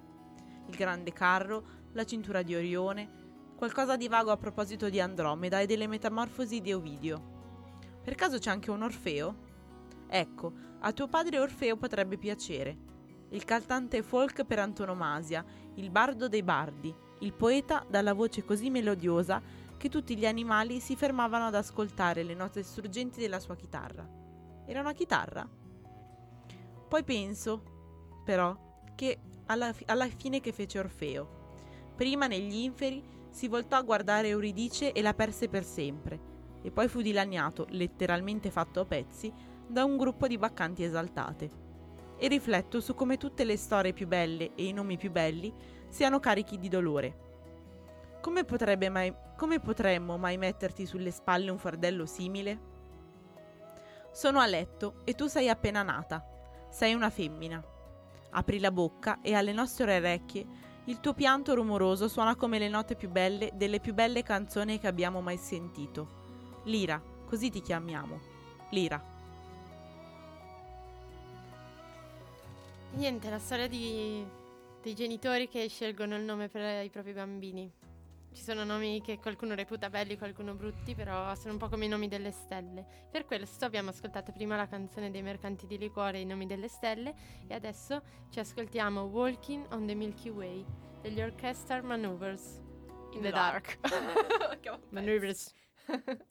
[0.66, 5.64] Il grande carro, la cintura di Orione, qualcosa di vago a proposito di Andromeda e
[5.64, 7.98] delle metamorfosi di Ovidio.
[8.04, 9.48] Per caso c'è anche un Orfeo?
[10.08, 12.76] Ecco, a tuo padre Orfeo potrebbe piacere.
[13.30, 15.42] Il cantante folk per antonomasia,
[15.76, 19.40] il bardo dei bardi, il poeta dalla voce così melodiosa
[19.78, 24.19] che tutti gli animali si fermavano ad ascoltare le note struggenti della sua chitarra.
[24.70, 25.44] Era una chitarra?
[26.86, 28.56] Poi penso, però,
[28.94, 31.38] che alla, fi- alla fine che fece Orfeo.
[31.96, 36.20] Prima negli inferi si voltò a guardare Euridice e la perse per sempre,
[36.62, 39.32] e poi fu dilaniato, letteralmente fatto a pezzi,
[39.66, 41.50] da un gruppo di baccanti esaltate.
[42.16, 45.52] E rifletto su come tutte le storie più belle e i nomi più belli
[45.88, 47.18] siano carichi di dolore.
[48.20, 48.46] Come,
[48.88, 52.78] mai, come potremmo mai metterti sulle spalle un fardello simile?
[54.12, 56.24] Sono a letto e tu sei appena nata.
[56.68, 57.62] Sei una femmina.
[58.30, 62.96] Apri la bocca e alle nostre orecchie il tuo pianto rumoroso suona come le note
[62.96, 66.62] più belle delle più belle canzoni che abbiamo mai sentito.
[66.64, 68.18] Lira, così ti chiamiamo.
[68.70, 69.00] Lira.
[72.92, 74.26] Niente, la storia di,
[74.82, 77.70] dei genitori che scelgono il nome per i propri bambini.
[78.32, 81.88] Ci sono nomi che qualcuno reputa belli, qualcuno brutti, però sono un po' come i
[81.88, 82.86] nomi delle stelle.
[83.10, 87.14] Per questo abbiamo ascoltato prima la canzone dei mercanti di liquore, I nomi delle stelle,
[87.48, 90.64] e adesso ci ascoltiamo Walking on the Milky Way
[91.00, 92.60] degli Orchestra Maneuvers.
[93.12, 93.78] In the dark.
[94.90, 95.52] Maneuvers.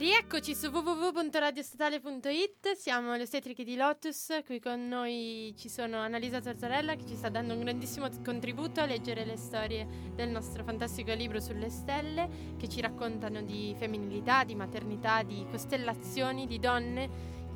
[0.00, 6.94] Rieccoci su www.radiostatale.it, siamo le ostetriche di Lotus, qui con noi ci sono Annalisa Torzarella
[6.94, 11.38] che ci sta dando un grandissimo contributo a leggere le storie del nostro fantastico libro
[11.38, 17.10] sulle stelle che ci raccontano di femminilità, di maternità, di costellazioni, di donne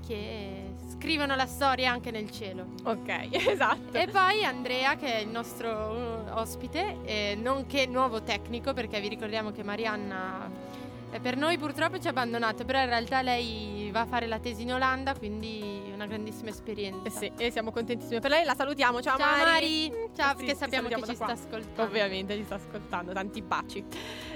[0.07, 2.75] che scrivono la storia anche nel cielo.
[2.83, 3.97] Ok, esatto.
[3.97, 9.51] E poi Andrea, che è il nostro uh, ospite, nonché nuovo tecnico, perché vi ricordiamo
[9.51, 10.74] che Marianna
[11.21, 14.63] per noi purtroppo ci ha abbandonato, però in realtà lei va a fare la tesi
[14.63, 17.07] in Olanda, quindi una grandissima esperienza.
[17.07, 18.45] Eh sì, e siamo contentissimi per lei.
[18.45, 19.01] La salutiamo.
[19.01, 19.91] Ciao, Ciao Mari.
[19.91, 21.83] Mari, ciao Sì, perché ti sappiamo che ci sta ascoltando.
[21.83, 23.85] Ovviamente ci sta ascoltando, tanti baci.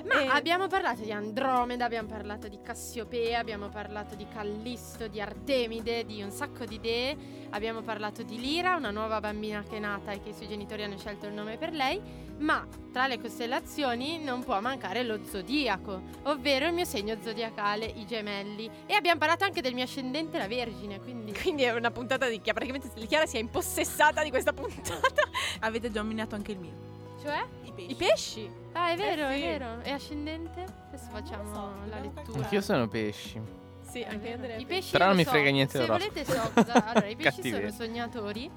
[0.07, 5.21] Ma E- abbiamo parlato di Andromeda, abbiamo parlato di Cassiopea, abbiamo parlato di Callisto, di
[5.21, 7.17] Artemide, di un sacco di idee.
[7.51, 10.83] Abbiamo parlato di Lira, una nuova bambina che è nata e che i suoi genitori
[10.83, 12.27] hanno scelto il nome per lei.
[12.39, 18.07] Ma tra le costellazioni non può mancare lo zodiaco, ovvero il mio segno zodiacale, i
[18.07, 18.71] gemelli.
[18.87, 21.33] E abbiamo parlato anche del mio ascendente, la Vergine, quindi...
[21.33, 22.61] Quindi è una puntata di Chiara.
[22.61, 25.01] Praticamente Chiara si è impossessata di questa puntata.
[25.61, 26.87] Avete già nominato anche il mio.
[27.23, 27.45] Cioè?
[27.65, 27.91] I pesci.
[27.91, 28.51] I pesci.
[28.73, 29.43] Ah, è vero, Eh sì.
[29.43, 29.81] è vero.
[29.83, 30.65] E ascendente?
[30.89, 32.39] Adesso facciamo so, la lettura.
[32.43, 33.41] Anch'io sono pesci.
[33.89, 34.33] Sì, È anche.
[34.33, 34.57] Andrea.
[34.57, 35.31] I pesci Però non lo mi so.
[35.31, 36.85] frega niente Se volete so cosa.
[36.87, 38.51] Allora, i pesci sono sognatori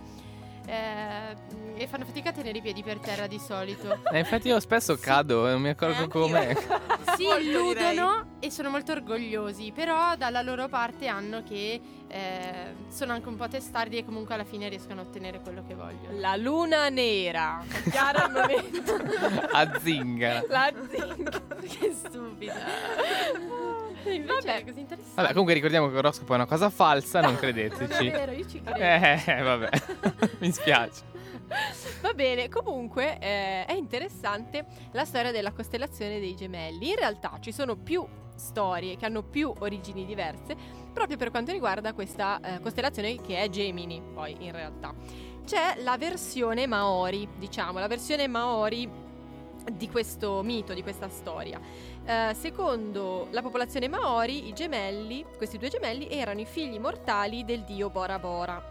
[0.68, 1.36] eh,
[1.76, 3.98] e fanno fatica a tenere i piedi per terra di solito.
[4.12, 6.56] Eh, infatti io spesso cado e non mi accorgo Eh, come.
[7.18, 11.80] si illudono e sono molto orgogliosi, però dalla loro parte hanno che
[12.12, 15.74] eh, sono anche un po' testardi e comunque alla fine riescono a ottenere quello che
[15.76, 16.20] vogliono.
[16.20, 17.64] La luna nera.
[17.90, 18.94] Chiara al momento.
[19.52, 20.46] A zingara.
[20.50, 21.42] La zinga.
[21.62, 22.54] che stupida.
[24.04, 24.58] Invece Vabbè.
[24.60, 25.14] è così interessante.
[25.16, 28.10] Vabbè, comunque ricordiamo che l'oroscopo è una cosa falsa, non Non è credeteci.
[28.10, 28.80] vero, io ci credo.
[28.80, 29.70] Eh, vabbè.
[30.40, 31.10] Mi spiace.
[32.02, 36.90] Va bene, comunque eh, è interessante la storia della costellazione dei gemelli.
[36.90, 38.06] In realtà ci sono più
[38.36, 40.56] storie che hanno più origini diverse
[40.92, 44.94] proprio per quanto riguarda questa eh, costellazione che è Gemini, poi in realtà.
[45.46, 48.90] C'è la versione Maori, diciamo, la versione Maori
[49.72, 51.60] di questo mito, di questa storia.
[52.04, 57.64] Eh, secondo la popolazione Maori, i gemelli, questi due gemelli, erano i figli mortali del
[57.64, 58.62] dio Bora Bora.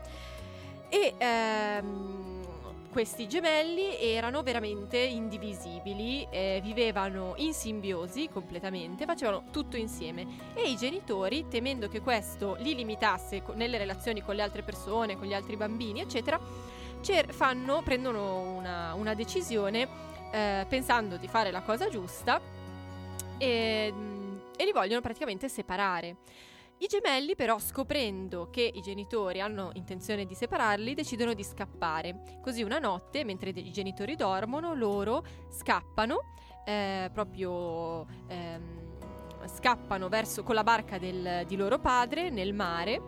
[0.89, 2.40] E ehm,
[2.91, 10.77] questi gemelli erano veramente indivisibili, eh, vivevano in simbiosi completamente, facevano tutto insieme e i
[10.77, 15.57] genitori, temendo che questo li limitasse nelle relazioni con le altre persone, con gli altri
[15.57, 16.39] bambini, eccetera,
[17.01, 19.89] cer- fanno, prendono una, una decisione
[20.33, 22.41] eh, pensando di fare la cosa giusta
[23.39, 23.93] e,
[24.57, 26.17] e li vogliono praticamente separare.
[26.82, 32.39] I gemelli però scoprendo che i genitori hanno intenzione di separarli decidono di scappare.
[32.40, 36.20] Così una notte, mentre i genitori dormono, loro scappano,
[36.65, 38.78] eh, proprio ehm,
[39.55, 43.02] scappano verso, con la barca del- di loro padre nel mare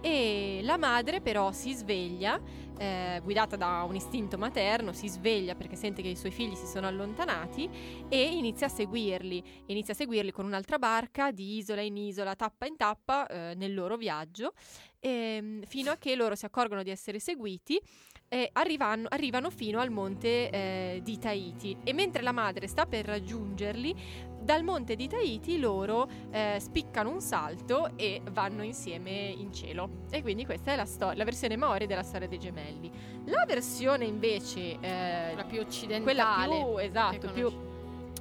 [0.00, 2.40] e la madre però si sveglia,
[2.78, 6.66] eh, guidata da un istinto materno, si sveglia perché sente che i suoi figli si
[6.66, 7.68] sono allontanati
[8.08, 12.66] e inizia a seguirli, inizia a seguirli con un'altra barca di isola in isola, tappa
[12.66, 14.52] in tappa eh, nel loro viaggio,
[15.00, 17.80] ehm, fino a che loro si accorgono di essere seguiti
[18.28, 21.76] e arrivano, arrivano fino al monte eh, di Tahiti.
[21.82, 23.94] E mentre la madre sta per raggiungerli,
[24.40, 30.06] dal monte di Tahiti loro eh, spiccano un salto e vanno insieme in cielo.
[30.10, 32.90] E quindi questa è la, sto- la versione Maori della storia dei gemelli.
[33.26, 36.02] La versione invece, eh, quella più occidentale.
[36.02, 37.52] quella più, esatto, più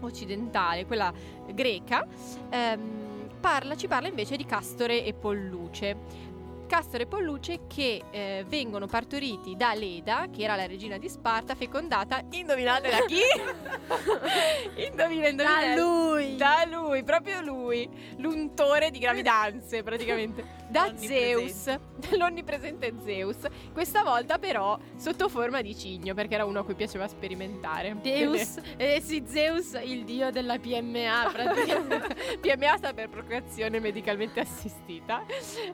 [0.02, 1.14] occidentale, quella
[1.54, 2.06] greca,
[2.50, 6.27] ehm, parla, ci parla invece di Castore e Polluce.
[6.68, 11.56] Castore e Polluce che eh, vengono partoriti da Leda, che era la regina di Sparta,
[11.56, 13.22] fecondata, indovinate da chi?
[14.86, 15.76] Indovina, indovina.
[15.76, 16.36] Da lui.
[16.36, 20.56] Da lui, proprio lui, l'untore di gravidanze praticamente.
[20.70, 21.74] Da Zeus,
[22.18, 23.38] l'onnipresente Zeus.
[23.72, 27.96] Questa volta però sotto forma di cigno, perché era uno a cui piaceva sperimentare.
[28.02, 32.38] Deus, eh sì, Zeus, il dio della PMA, praticamente.
[32.42, 35.24] PMA sta per procreazione medicalmente assistita.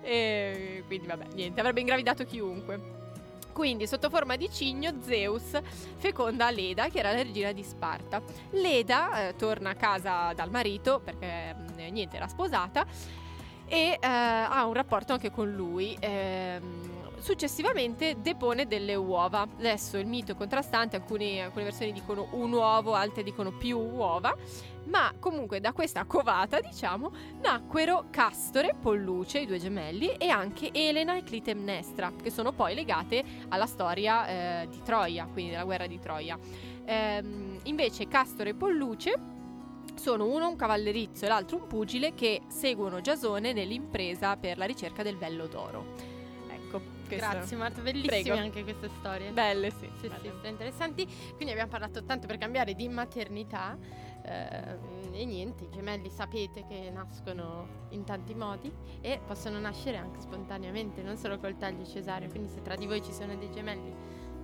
[0.02, 3.01] E quindi vabbè, niente, avrebbe ingravidato chiunque.
[3.53, 5.60] Quindi, sotto forma di cigno, Zeus
[5.97, 8.22] feconda Leda, che era la regina di Sparta.
[8.49, 12.85] Leda eh, torna a casa dal marito, perché mh, niente, era sposata,
[13.68, 15.95] e eh, ha un rapporto anche con lui.
[15.99, 16.93] ehm,
[17.24, 19.48] successivamente depone delle uova.
[19.58, 24.36] Adesso il mito è contrastante, alcune, alcune versioni dicono un uovo, altre dicono più uova.
[24.86, 31.16] Ma comunque da questa covata, diciamo, nacquero Castore, Polluce, i due gemelli, e anche Elena
[31.16, 36.00] e Clitemnestra, che sono poi legate alla storia eh, di Troia, quindi della guerra di
[36.00, 36.38] Troia.
[36.84, 39.32] Ehm, invece Castore e Polluce
[39.95, 45.02] sono uno un cavallerizzo e l'altro un pugile che seguono Giasone nell'impresa per la ricerca
[45.02, 46.12] del vello d'oro.
[47.15, 48.35] Questo- Grazie Marta, bellissime Prego.
[48.38, 49.31] anche queste storie.
[49.31, 49.90] Belle, sì.
[49.99, 50.19] Sì, belle.
[50.22, 51.06] sì, sono interessanti.
[51.35, 53.77] Quindi abbiamo parlato tanto per cambiare di maternità.
[54.26, 58.72] ehm, e niente, i gemelli sapete che nascono in tanti modi
[59.02, 62.30] e possono nascere anche spontaneamente, non solo col taglio cesareo.
[62.30, 63.94] Quindi se tra di voi ci sono dei gemelli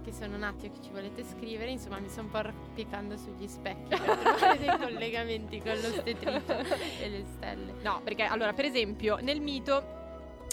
[0.03, 3.47] che sono nati o che ci volete scrivere, insomma mi sto un po' arrampicando sugli
[3.47, 6.57] specchi per trovare dei collegamenti con l'ostetricia
[7.01, 7.73] e le stelle.
[7.81, 9.97] No, perché allora, per esempio, nel mito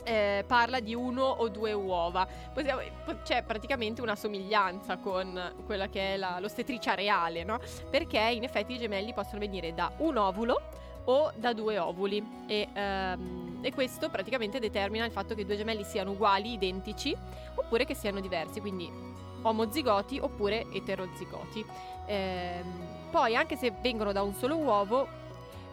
[0.07, 2.27] eh, parla di uno o due uova.
[2.55, 7.59] Possiamo- po- c'è praticamente una somiglianza con quella che è la- l'ostetricia reale, no?
[7.91, 10.61] Perché in effetti i gemelli possono venire da un ovulo
[11.07, 15.57] o da due ovuli e, ehm, e questo praticamente determina il fatto che i due
[15.57, 17.17] gemelli siano uguali, identici
[17.55, 18.89] oppure che siano diversi, quindi
[19.43, 21.65] omozigoti oppure eterozigoti.
[22.07, 25.25] Ehm, poi anche se vengono da un solo uovo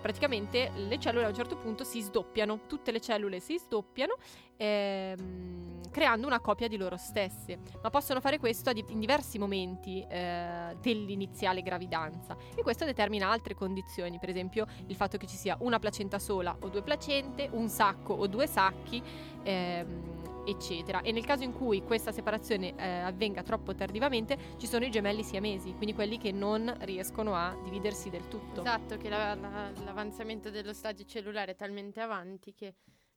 [0.04, 4.18] praticamente le cellule a un certo punto si sdoppiano, tutte le cellule si sdoppiano
[4.58, 10.76] ehm, creando una copia di loro stesse, ma possono fare questo in diversi momenti eh,
[10.82, 15.80] dell'iniziale gravidanza e questo determina altre condizioni, per esempio il fatto che ci sia una
[15.80, 19.02] placenta sola o due placente, un sacco o due sacchi.
[19.44, 24.84] ehm, eccetera e nel caso in cui questa separazione eh, avvenga troppo tardivamente ci sono
[24.86, 29.36] i gemelli siamesi quindi quelli che non riescono a dividersi del tutto Esatto, che la-
[29.36, 32.74] la- l'avanzamento dello stadio cellulare è talmente avanti che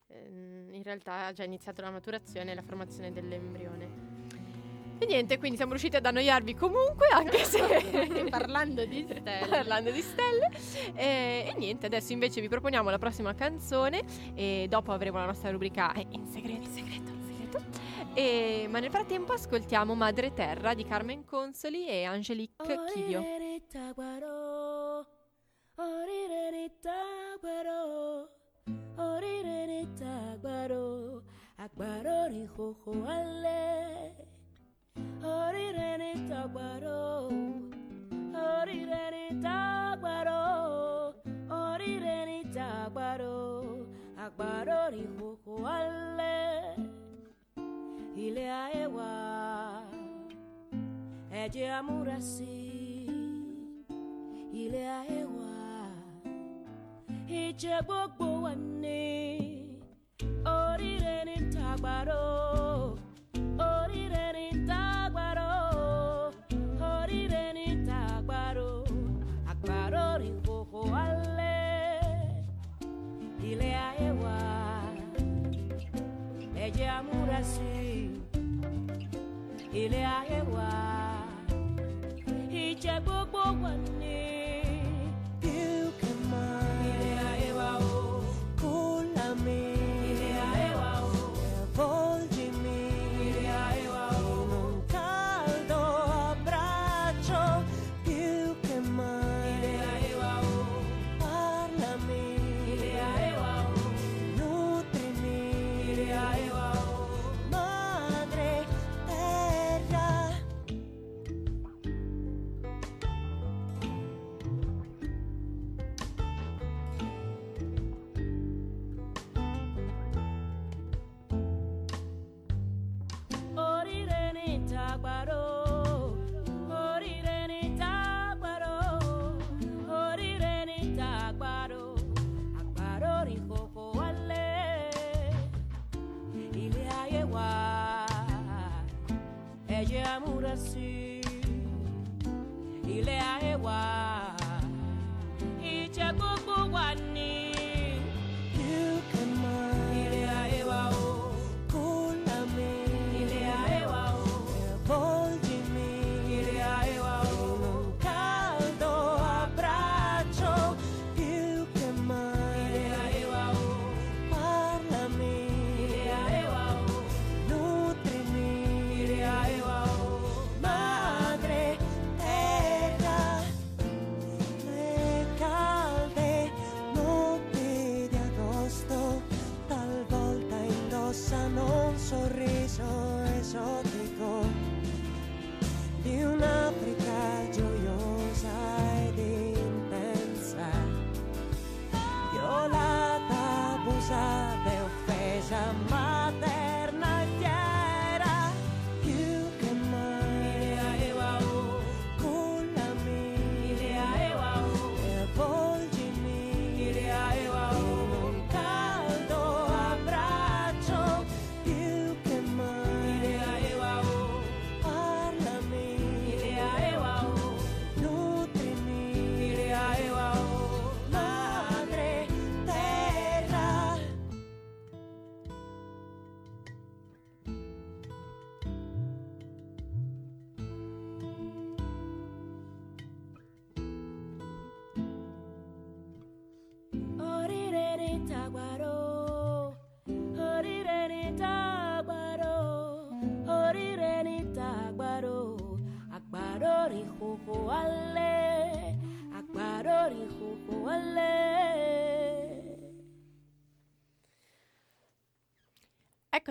[0.08, 4.14] ehm, in realtà ha già iniziato la maturazione e la formazione dell'embrione.
[4.98, 7.60] E niente, quindi siamo riusciti ad annoiarvi comunque, anche se
[8.30, 9.46] Parlando di stelle.
[9.50, 10.50] parlando di stelle.
[10.94, 14.02] E, e niente, adesso invece vi proponiamo la prossima canzone
[14.34, 17.10] e dopo avremo la nostra rubrica eh, in segreto, in segreto,
[17.50, 17.62] segreto.
[18.14, 23.22] E- ma nel frattempo ascoltiamo Madre Terra di Carmen Consoli e Angelique Chivio.
[31.58, 34.14] Agbaro ni jojo ale
[35.22, 37.28] Orire ni tagbaro
[38.34, 41.14] Orire ni tagbaro
[41.48, 43.86] Orire ni tagbaro
[44.16, 46.95] Agbaro ni jojo ale
[48.16, 49.82] ile aewa
[51.32, 52.56] eje amurasi
[54.52, 55.88] ile aewa
[57.28, 59.68] iche gbogbo wa ni
[60.44, 62.24] orire ni tagbaro.
[79.82, 80.68] Ilé ayé wa.
[82.62, 84.05] Ìjẹ́ gbogbo wa ní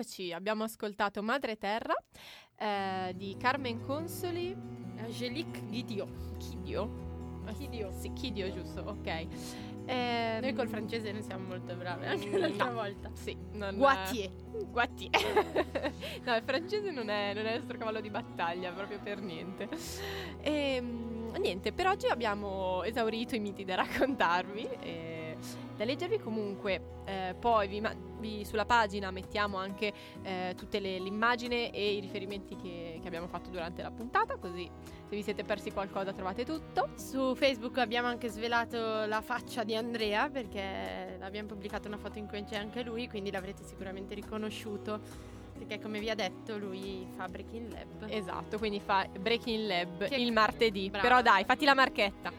[0.06, 1.92] Eccoci, abbiamo ascoltato Madre Terra
[2.56, 4.54] eh, di Carmen Consoli.
[4.98, 6.06] Angelique Guidio.
[6.38, 7.42] Chidio?
[7.58, 7.90] Chidio?
[7.90, 9.26] Sì, Chidio, giusto, ok.
[9.84, 12.74] Eh, Noi col francese non siamo molto brave, anche l'altra no.
[12.74, 13.10] volta.
[13.14, 14.30] Sì, non Guattier.
[14.70, 15.10] Guattier.
[16.22, 19.68] no, il francese non è, non è il nostro cavallo di battaglia, proprio per niente.
[20.40, 20.80] E,
[21.36, 24.68] niente, per oggi abbiamo esaurito i miti da raccontarvi.
[24.78, 25.15] E
[25.76, 27.82] da leggervi comunque, eh, poi vi
[28.18, 29.92] vi- sulla pagina mettiamo anche
[30.22, 34.68] eh, tutte le, l'immagine e i riferimenti che, che abbiamo fatto durante la puntata, così
[35.08, 36.88] se vi siete persi qualcosa trovate tutto.
[36.96, 42.26] Su Facebook abbiamo anche svelato la faccia di Andrea perché abbiamo pubblicato una foto in
[42.26, 44.98] cui c'è anche lui, quindi l'avrete sicuramente riconosciuto
[45.56, 48.06] perché come vi ha detto lui fa Breaking Lab.
[48.10, 50.88] Esatto, quindi fa Breaking Lab Che- il martedì.
[50.90, 51.06] Brava.
[51.06, 52.32] Però dai, fatti la marchetta.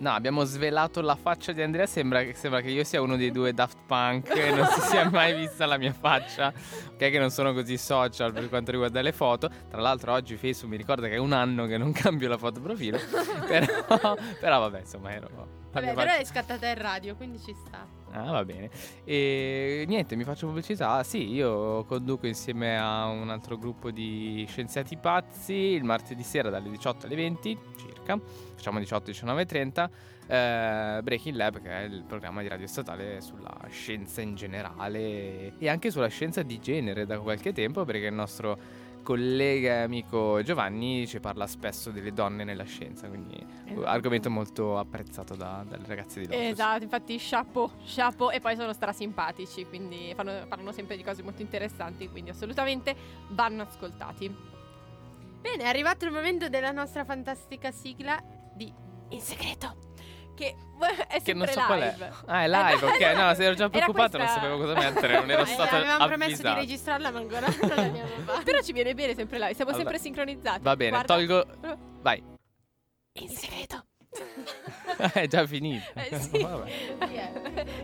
[0.00, 1.84] No, abbiamo svelato la faccia di Andrea.
[1.86, 5.08] Sembra, che- sembra che io sia uno dei due Daft Punk e non si sia
[5.10, 6.52] mai vista la mia faccia.
[6.92, 9.50] Ok, che non sono così social per quanto riguarda le foto.
[9.68, 12.60] Tra l'altro, oggi Facebook mi ricorda che è un anno che non cambio la foto
[12.60, 12.98] profilo.
[13.46, 15.28] però, però vabbè, insomma, ero.
[15.72, 17.86] Vabbè, però è scattata in radio, quindi ci sta.
[18.12, 18.70] Ah, va bene.
[19.04, 21.02] E niente, mi faccio pubblicità.
[21.04, 26.70] Sì, io conduco insieme a un altro gruppo di scienziati pazzi il martedì sera dalle
[26.70, 28.18] 18 alle 20 circa.
[28.54, 29.90] Facciamo 18, 19 e 30.
[30.26, 35.68] eh, Breaking Lab, che è il programma di radio statale sulla scienza in generale e
[35.68, 38.58] anche sulla scienza di genere da qualche tempo, perché il nostro
[39.02, 43.36] collega e amico Giovanni ci parla spesso delle donne nella scienza, quindi
[43.66, 43.84] Esatto.
[43.86, 46.42] argomento molto apprezzato da- dalle ragazze di Lotus.
[46.42, 51.42] Esatto, infatti chapeau, chapeau e poi sono strasimpatici, quindi fanno- parlano sempre di cose molto
[51.42, 52.94] interessanti, quindi assolutamente
[53.30, 54.34] vanno ascoltati.
[55.40, 58.22] Bene, è arrivato il momento della nostra fantastica sigla
[58.54, 58.72] di
[59.12, 59.74] In segreto.
[60.40, 60.54] Che
[61.08, 61.92] è Che non so qual è.
[61.92, 62.12] live.
[62.26, 63.00] Ah, è live, ok.
[63.20, 66.42] No, se ero già preoccupato, non sapevo cosa mettere, non ero Eh, stato avevamo promesso
[66.42, 68.42] di registrarla, ma ancora non l'abbiamo fatta.
[68.42, 70.60] Però ci viene bene sempre live, siamo Allora, sempre sincronizzati.
[70.62, 71.46] Va bene, Guarda- tolgo.
[72.00, 72.24] Vai.
[73.12, 73.84] In segreto.
[75.12, 75.84] È già finito.
[75.94, 76.46] Eh, sì.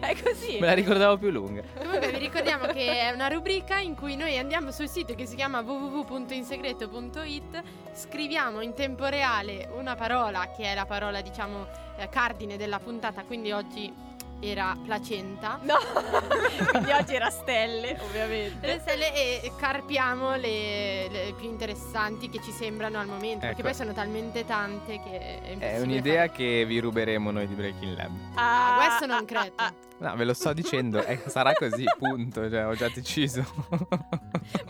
[0.01, 0.59] È così.
[0.59, 1.63] Me la ricordavo più lunga.
[1.77, 5.37] Comunque vi ricordiamo che è una rubrica in cui noi andiamo sul sito che si
[5.37, 7.63] chiama www.insegreto.it,
[7.93, 11.67] scriviamo in tempo reale una parola che è la parola diciamo
[11.97, 13.93] eh, cardine della puntata, quindi oggi
[14.41, 15.59] era placenta.
[15.63, 15.75] No,
[16.71, 18.67] quindi oggi era stelle, ovviamente.
[18.67, 23.63] Le stelle e carpiamo le, le più interessanti che ci sembrano al momento, perché Ecco.
[23.69, 27.97] poi sono talmente tante che è È un'idea fare- che vi ruberemo noi di Breaking
[27.97, 28.11] Lab.
[28.35, 29.85] Ah, questo non credo.
[29.99, 32.51] No, ve lo sto dicendo, eh, sarà così, punto.
[32.51, 33.43] Cioè, ho già deciso.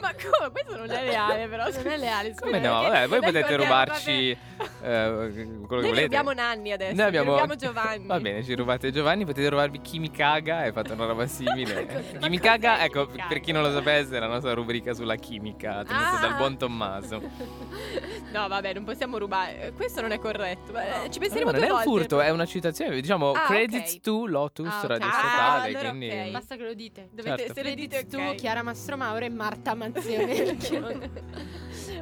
[0.00, 0.50] Ma come?
[0.52, 1.64] Questo non è reale, però.
[1.68, 2.68] Non è leale, Come scusa.
[2.70, 2.80] no?
[2.82, 4.36] perché- Vabbè, voi potete rubarci eh,
[4.80, 5.92] quello che Noi volete.
[5.94, 6.94] vi rubiamo Nanni adesso.
[6.94, 7.56] Noi abbiamo...
[7.56, 8.06] Giovanni.
[8.06, 11.84] Va bene, ci rubate Giovanni, potete rubarvi Chimicaga e fate una roba simile.
[12.14, 15.82] Ma Chimicaga, cos'è ecco, per chi non lo sapesse, è la nostra rubrica sulla chimica,
[15.84, 16.20] tenuta Ah.
[16.20, 17.22] dal buon Tommaso.
[18.32, 19.68] No, vabbè, non possiamo rubare.
[19.68, 20.76] Eh, Questo non è corretto.
[20.78, 23.00] Eh, Ci Ma penseremo non due è un furto, è una citazione.
[23.00, 24.00] Diciamo, Ah, credits ok.
[24.00, 24.86] to Lotus Ah, ok.
[24.88, 25.68] Radio Ah, Statale.
[25.68, 26.08] allora quindi...
[26.10, 26.30] ok.
[26.32, 27.08] Basta che lo dite.
[27.12, 27.52] Dovete, Certo.
[27.54, 28.34] Se lo dite tu.
[28.34, 30.56] Chiara Mastro Mauro e Marta Manzione.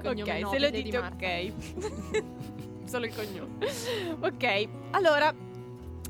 [0.05, 1.53] Ok, se lo di dite ok.
[2.85, 3.67] Solo il cognome.
[4.21, 5.33] ok, allora.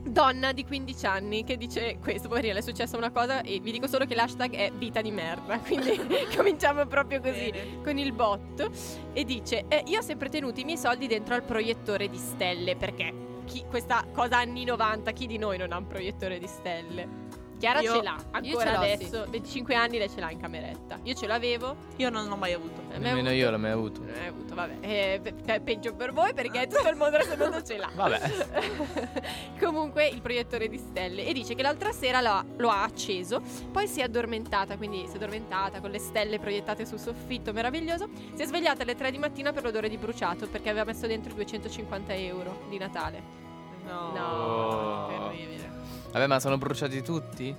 [0.07, 3.87] Donna di 15 anni che dice questo, poverina, è successa una cosa e vi dico
[3.87, 5.99] solo che l'hashtag è vita di merda, quindi
[6.37, 7.53] cominciamo proprio così
[7.83, 8.71] con il bot
[9.13, 12.77] e dice "Eh, io ho sempre tenuto i miei soldi dentro al proiettore di stelle
[12.77, 13.13] perché
[13.47, 17.24] chi- questa cosa anni 90, chi di noi non ha un proiettore di stelle?
[17.65, 18.25] Chiara Io- ce l'ha, io
[18.59, 20.99] ancora ce l'ho, adesso, 25 anni lei ce l'ha in cameretta.
[21.03, 22.81] Io ce l'avevo, Io non l'ho mai avuto.
[22.91, 24.01] eh, Nemmeno mai io avuto- l'ho mai avuto.
[24.05, 24.75] non hai avuto, vabbè.
[24.81, 27.91] Eh, pe- pe- peggio per voi perché tutto il mondo resto del mondo ce l'ha.
[27.95, 28.21] Vabbè.
[29.61, 33.41] Comunque il proiettore di stelle e dice che l'altra sera l'ha- lo ha acceso,
[33.73, 38.09] poi si è addormentata, quindi si è addormentata con le stelle proiettate sul soffitto, meraviglioso.
[38.35, 41.33] Si è svegliata alle 3 di mattina per l'odore di bruciato perché aveva messo dentro
[41.35, 43.23] 250 euro di Natale.
[43.87, 44.13] No.
[44.15, 45.73] No, terribile.
[46.15, 47.53] Vabbè, ma sono bruciati tutti?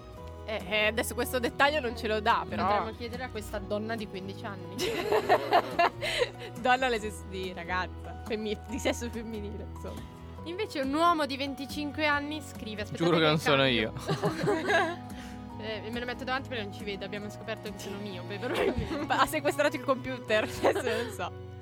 [0.46, 2.66] Eh, eh, adesso questo dettaglio non ce lo dà, però.
[2.66, 4.76] Potremmo chiedere a questa donna di 15 anni.
[6.62, 6.88] Donna
[7.30, 10.00] di ragazza, femmi- di sesso femminile, insomma.
[10.46, 13.92] Invece un uomo di 25 anni scrive aspettate Giuro che non sono cambio.
[13.92, 15.14] io.
[15.58, 18.24] Eh, me lo metto davanti perché non ci vedo, abbiamo scoperto che sono mio.
[19.08, 21.55] Ha sequestrato il computer, adesso non so.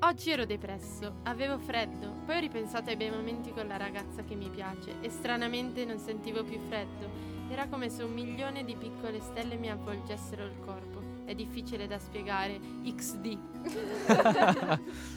[0.00, 4.34] Oggi ero depresso, avevo freddo, poi ho ripensato ai bei momenti con la ragazza che
[4.34, 7.08] mi piace e stranamente non sentivo più freddo.
[7.48, 11.00] Era come se un milione di piccole stelle mi avvolgessero il corpo.
[11.24, 12.60] È difficile da spiegare.
[12.84, 13.38] XD.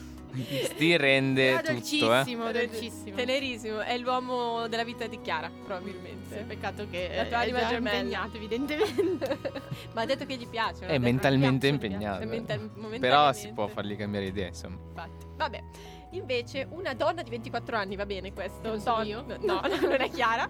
[0.76, 1.74] Ti rende Era tutto, eh.
[1.74, 3.16] dolcissimo, dolcissimo.
[3.16, 6.36] Tenerissimo, è l'uomo della vita di Chiara, probabilmente.
[6.38, 7.96] Sì, peccato che La tua è anima già gemella.
[7.98, 9.38] impegnato, evidentemente.
[9.94, 10.86] Ma ha detto che gli piace.
[10.86, 12.22] È mentalmente Piace, impegnato.
[12.22, 14.78] è mental- Però si può fargli cambiare idea, insomma.
[14.88, 15.26] Infatti.
[15.36, 15.62] Vabbè.
[16.12, 18.66] Invece, una donna di 24 anni, va bene questo?
[18.68, 19.24] Non sono Don- io?
[19.26, 20.48] No, no, non è Chiara.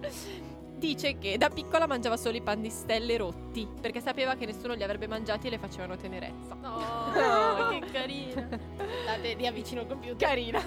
[0.81, 4.73] Dice che da piccola mangiava solo i pan di stelle rotti perché sapeva che nessuno
[4.73, 6.57] li avrebbe mangiati e le facevano tenerezza.
[6.63, 8.47] Oh, che carina.
[9.05, 10.27] Date, riavvicino il computer.
[10.27, 10.59] Carina.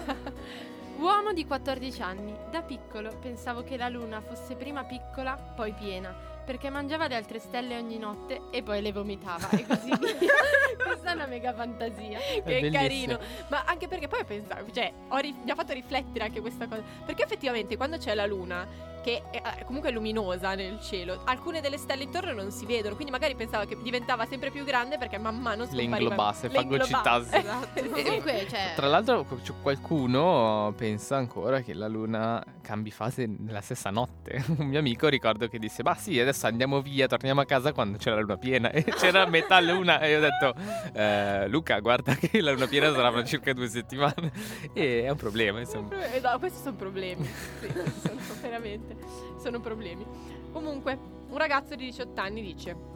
[0.98, 2.32] Uomo di 14 anni.
[2.48, 6.14] Da piccolo pensavo che la luna fosse prima piccola, poi piena,
[6.44, 10.32] perché mangiava le altre stelle ogni notte e poi le vomitava e così via.
[10.80, 12.18] Questa è una mega fantasia.
[12.20, 12.70] che bellissimo.
[12.72, 13.18] carino.
[13.48, 16.84] Ma anche perché poi pensavo, cioè, ho ri- mi ha fatto riflettere anche questa cosa.
[17.04, 21.60] Perché effettivamente quando c'è la luna, che è, eh, comunque è luminosa nel cielo, alcune
[21.60, 22.94] delle stelle intorno non si vedono.
[22.94, 25.96] Quindi magari pensava che diventava sempre più grande perché man mano scompariva.
[25.98, 27.36] inglobasse, Le inglobasse, fagocitasse.
[27.38, 27.78] Esatto.
[27.78, 29.26] E comunque, cioè, Tra l'altro
[29.60, 34.42] qualcuno pensa ancora che la luna cambi fase nella stessa notte.
[34.56, 37.98] Un mio amico ricordo che disse, ma sì, adesso andiamo via, torniamo a casa quando
[37.98, 38.70] c'è la luna piena.
[38.84, 40.54] E c'era metà luna e io ho detto,
[40.94, 44.32] "Eh, Luca, guarda che la luna piena sarà fra circa due settimane.
[44.72, 45.90] E è un problema, insomma.
[46.12, 47.24] Eh, no, questi sono problemi.
[47.60, 47.68] Sì,
[48.02, 48.93] sono veramente.
[49.38, 50.04] Sono problemi.
[50.52, 50.98] Comunque,
[51.28, 52.93] un ragazzo di 18 anni dice: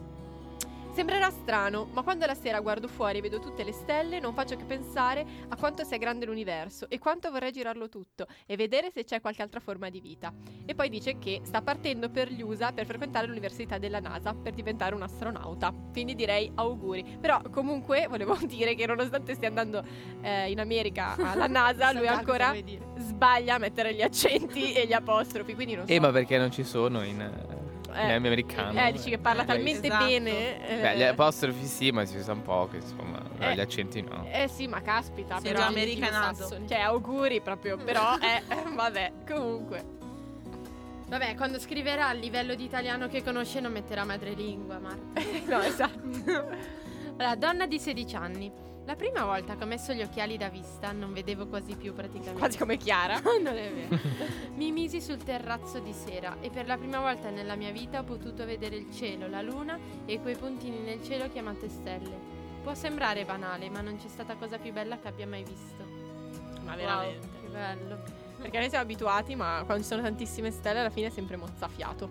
[0.99, 4.57] Sembrerà strano, ma quando la sera guardo fuori e vedo tutte le stelle, non faccio
[4.57, 9.05] che pensare a quanto sia grande l'universo e quanto vorrei girarlo tutto e vedere se
[9.05, 10.33] c'è qualche altra forma di vita.
[10.65, 14.51] E poi dice che sta partendo per gli USA per frequentare l'università della NASA per
[14.51, 15.73] diventare un astronauta.
[15.93, 17.15] Quindi direi auguri.
[17.17, 19.81] Però comunque volevo dire che nonostante stia andando
[20.19, 22.53] eh, in America alla NASA, lui ancora
[22.97, 25.55] sbaglia a mettere gli accenti e gli apostrofi.
[25.55, 25.93] Quindi non so.
[25.93, 27.21] Eh, ma perché non ci sono in,
[27.93, 28.79] eh, in Eh, americano?
[28.87, 30.05] Eh, dici che parla Eh, talmente esatto.
[30.05, 30.67] bene.
[30.67, 33.55] eh, Beh, gli apostrofi sì, ma si usa un po', che insomma, Eh.
[33.55, 34.25] gli accenti no.
[34.31, 35.39] Eh sì, ma caspita.
[35.39, 36.47] Sei però- già americanato.
[36.67, 37.77] Cioè, auguri proprio.
[37.77, 38.41] Però, eh,
[38.75, 39.97] vabbè, comunque.
[41.07, 45.21] Vabbè, quando scriverà a livello di italiano che conosce non metterà madrelingua, Marta.
[45.47, 46.77] no, esatto.
[47.19, 48.49] Allora, donna di 16 anni.
[48.89, 52.39] La prima volta che ho messo gli occhiali da vista non vedevo quasi più praticamente.
[52.39, 53.19] Quasi come Chiara.
[53.39, 54.01] non è vero.
[54.55, 58.03] Mi misi sul terrazzo di sera e per la prima volta nella mia vita ho
[58.03, 62.17] potuto vedere il cielo, la luna e quei puntini nel cielo chiamate stelle.
[62.63, 65.83] Può sembrare banale, ma non c'è stata cosa più bella che abbia mai visto.
[66.63, 67.99] Ma Wow, che bello.
[68.41, 72.09] Perché noi siamo abituati, ma quando ci sono tantissime stelle, alla fine è sempre mozzafiato.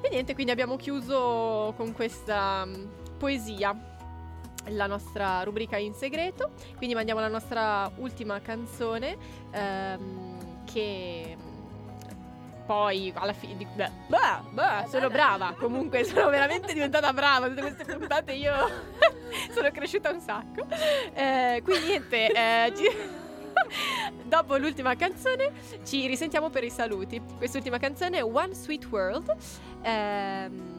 [0.00, 2.86] E niente, quindi abbiamo chiuso con questa mm,
[3.18, 3.94] poesia
[4.68, 6.50] la nostra rubrica in segreto.
[6.76, 9.16] Quindi mandiamo la nostra ultima canzone
[9.50, 11.36] ehm, che
[12.66, 15.54] poi alla fine di- beh, beh, beh, sono brava.
[15.56, 17.48] Comunque sono veramente diventata brava.
[17.48, 18.52] Tutte queste puntate io
[19.54, 20.66] sono cresciuta un sacco.
[21.14, 23.24] Eh, quindi niente eh, ci-
[24.24, 25.52] dopo l'ultima canzone
[25.84, 27.22] ci risentiamo per i saluti.
[27.38, 29.34] Quest'ultima canzone è One Sweet World
[29.82, 30.75] ehm,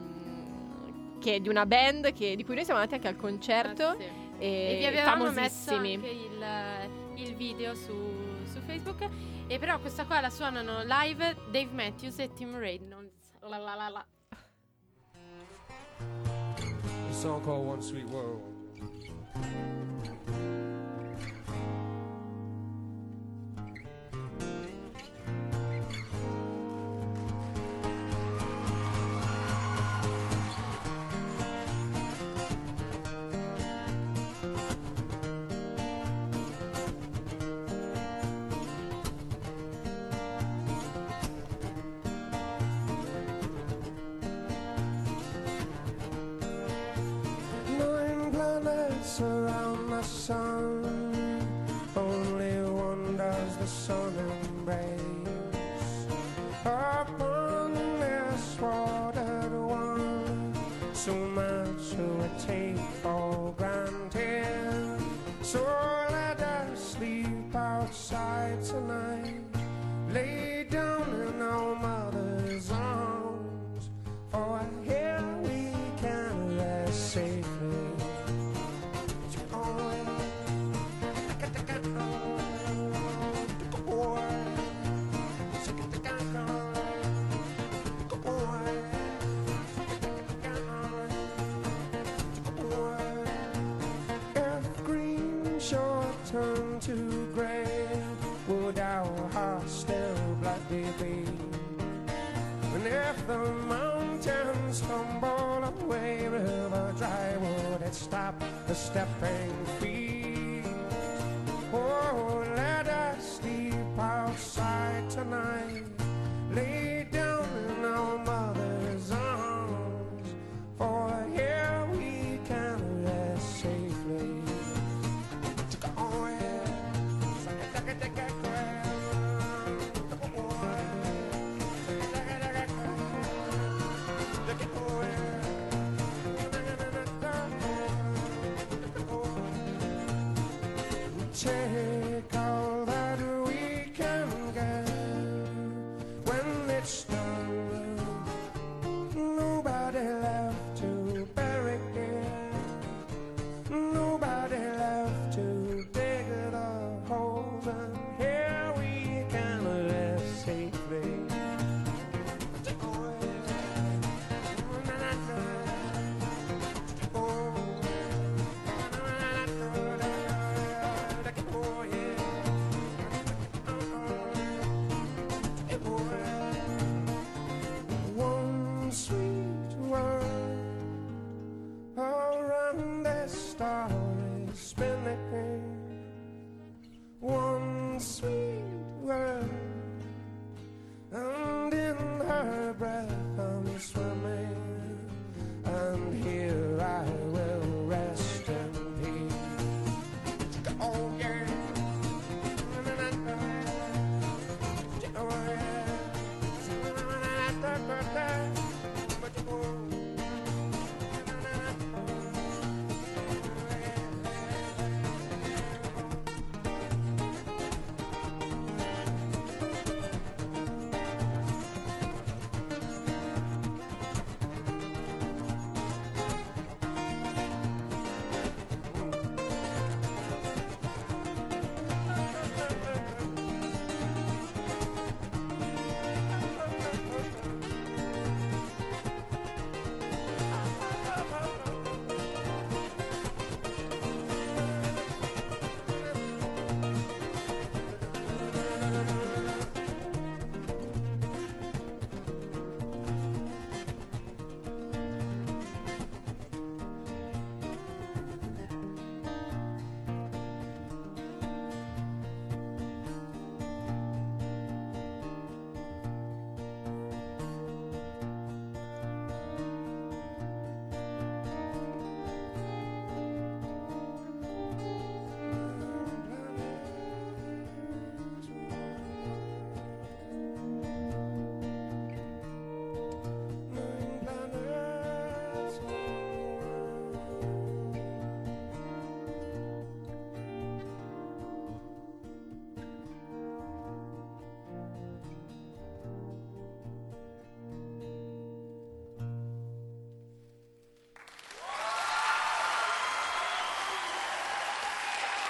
[1.18, 3.96] che è di una band che- di cui noi siamo andati anche al concerto Ah,
[3.98, 4.04] sì.
[4.38, 7.94] e, E vi avevamo messo famosissimi anche il, il video su,
[8.44, 9.08] su Facebook.
[9.46, 13.32] E però questa qua la suonano live Dave Matthews e Tim Reynolds.
[13.40, 14.06] La la la la.
[17.08, 18.42] A song called One Sweet World.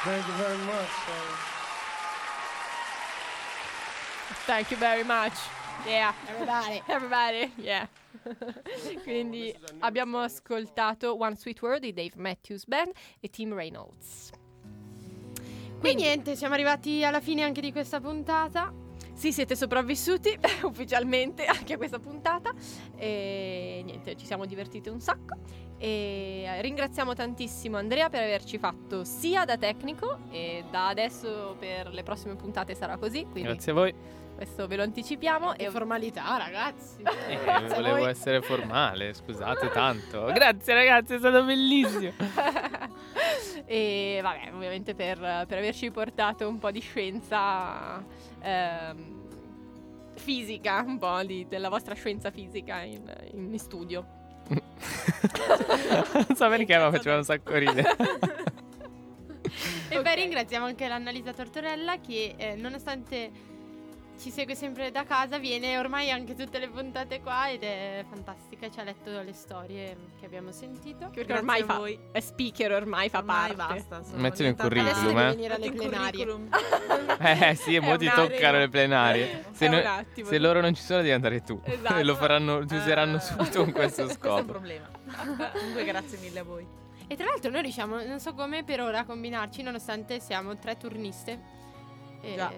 [0.08, 0.88] Thank you very much.
[4.46, 5.34] Thank you very much.
[5.86, 6.82] Yeah, everybody.
[6.88, 7.86] Everybody, yeah.
[9.04, 14.30] Quindi abbiamo ascoltato One Sweet Word di Dave Matthews Band e Tim Reynolds.
[15.82, 18.72] E niente, siamo arrivati alla fine anche di questa puntata.
[19.12, 22.50] Sì, siete sopravvissuti ufficialmente anche a questa puntata.
[22.96, 25.36] E niente, ci siamo divertiti un sacco.
[25.80, 32.02] E ringraziamo tantissimo Andrea per averci fatto sia da tecnico e da adesso per le
[32.02, 33.24] prossime puntate sarà così.
[33.32, 33.94] Grazie a voi.
[34.34, 35.54] questo ve lo anticipiamo.
[35.54, 37.02] E E formalità, ragazzi.
[37.28, 38.08] Eh, volevo voi.
[38.10, 40.24] essere formale, scusate tanto.
[40.32, 42.12] Grazie ragazzi, è stato bellissimo.
[43.66, 48.02] e vabbè, ovviamente per, per averci portato un po' di scienza
[48.40, 49.26] ehm,
[50.14, 53.02] fisica, un po' di- della vostra scienza fisica in,
[53.32, 54.16] in studio.
[54.48, 57.96] Non so perché, ma faceva un sacco ridere.
[59.90, 60.02] E Ok.
[60.02, 63.30] poi ringraziamo anche l'Annalisa Tortorella che eh, nonostante
[64.18, 68.68] ci segue sempre da casa viene ormai anche tutte le puntate qua ed è fantastica,
[68.70, 71.06] ci ha letto le storie che abbiamo sentito.
[71.10, 71.98] Perché Grazie ormai fa, voi.
[72.10, 73.84] è speaker, ormai fa Ormai parte.
[73.88, 74.16] basta.
[74.16, 75.22] Mettilo in curriculum, eh.
[75.22, 76.24] devi venire alle in plenarie.
[76.24, 76.48] curriculum.
[77.20, 78.58] Eh sì, e mo È ti un toccano attimo.
[78.58, 79.44] le plenarie.
[79.52, 80.28] Se, no- un attimo.
[80.28, 81.60] se loro non ci sono, devi andare tu.
[81.64, 81.94] Esatto.
[81.96, 84.44] E lo faranno, ti useranno Eh, subito con questo Questo è un scopo.
[84.52, 84.88] problema.
[85.52, 86.66] Comunque grazie mille a voi.
[87.06, 90.76] E tra l'altro noi riusciamo, non so come per ora, a combinarci nonostante siamo tre
[90.76, 91.40] turniste.
[92.20, 92.52] E Già.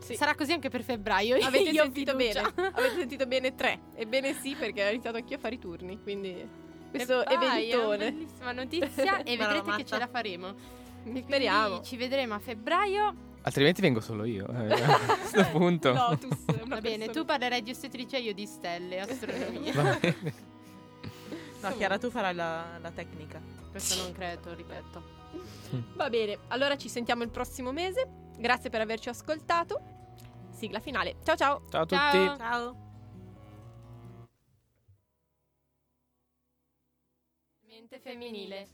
[0.00, 0.14] Sì.
[0.14, 1.36] Sarà così anche per febbraio.
[1.44, 2.50] Avete Io sentito fiducia.
[2.52, 2.70] bene?
[2.74, 3.80] Avete sentito bene tre.
[3.94, 6.00] Ebbene sì, perché ho iniziato anch'io a fare i turni.
[6.02, 6.48] Quindi
[6.90, 8.04] questo E vai, eventone.
[8.06, 10.54] È una bellissima notizia e no, vedrete che ce la faremo.
[11.04, 11.82] E Speriamo.
[11.82, 13.14] Ci vedremo a febbraio.
[13.42, 14.46] Altrimenti vengo solo io.
[14.48, 15.92] eh, a questo punto.
[15.92, 17.12] Lotus, una Va bene, persona.
[17.12, 19.72] tu parlerai di ostetricia e io di stelle, astronomia.
[19.74, 20.34] Va bene.
[21.60, 23.40] No, Chiara, tu farai la, la tecnica.
[23.70, 25.02] Questo non credo, ripeto.
[25.94, 28.08] Va bene, allora ci sentiamo il prossimo mese.
[28.38, 29.96] Grazie per averci ascoltato.
[30.50, 31.16] Sigla finale.
[31.24, 31.62] Ciao ciao.
[31.68, 32.36] Ciao a tutti.
[32.36, 32.86] Ciao.
[37.66, 38.68] Mente femminile.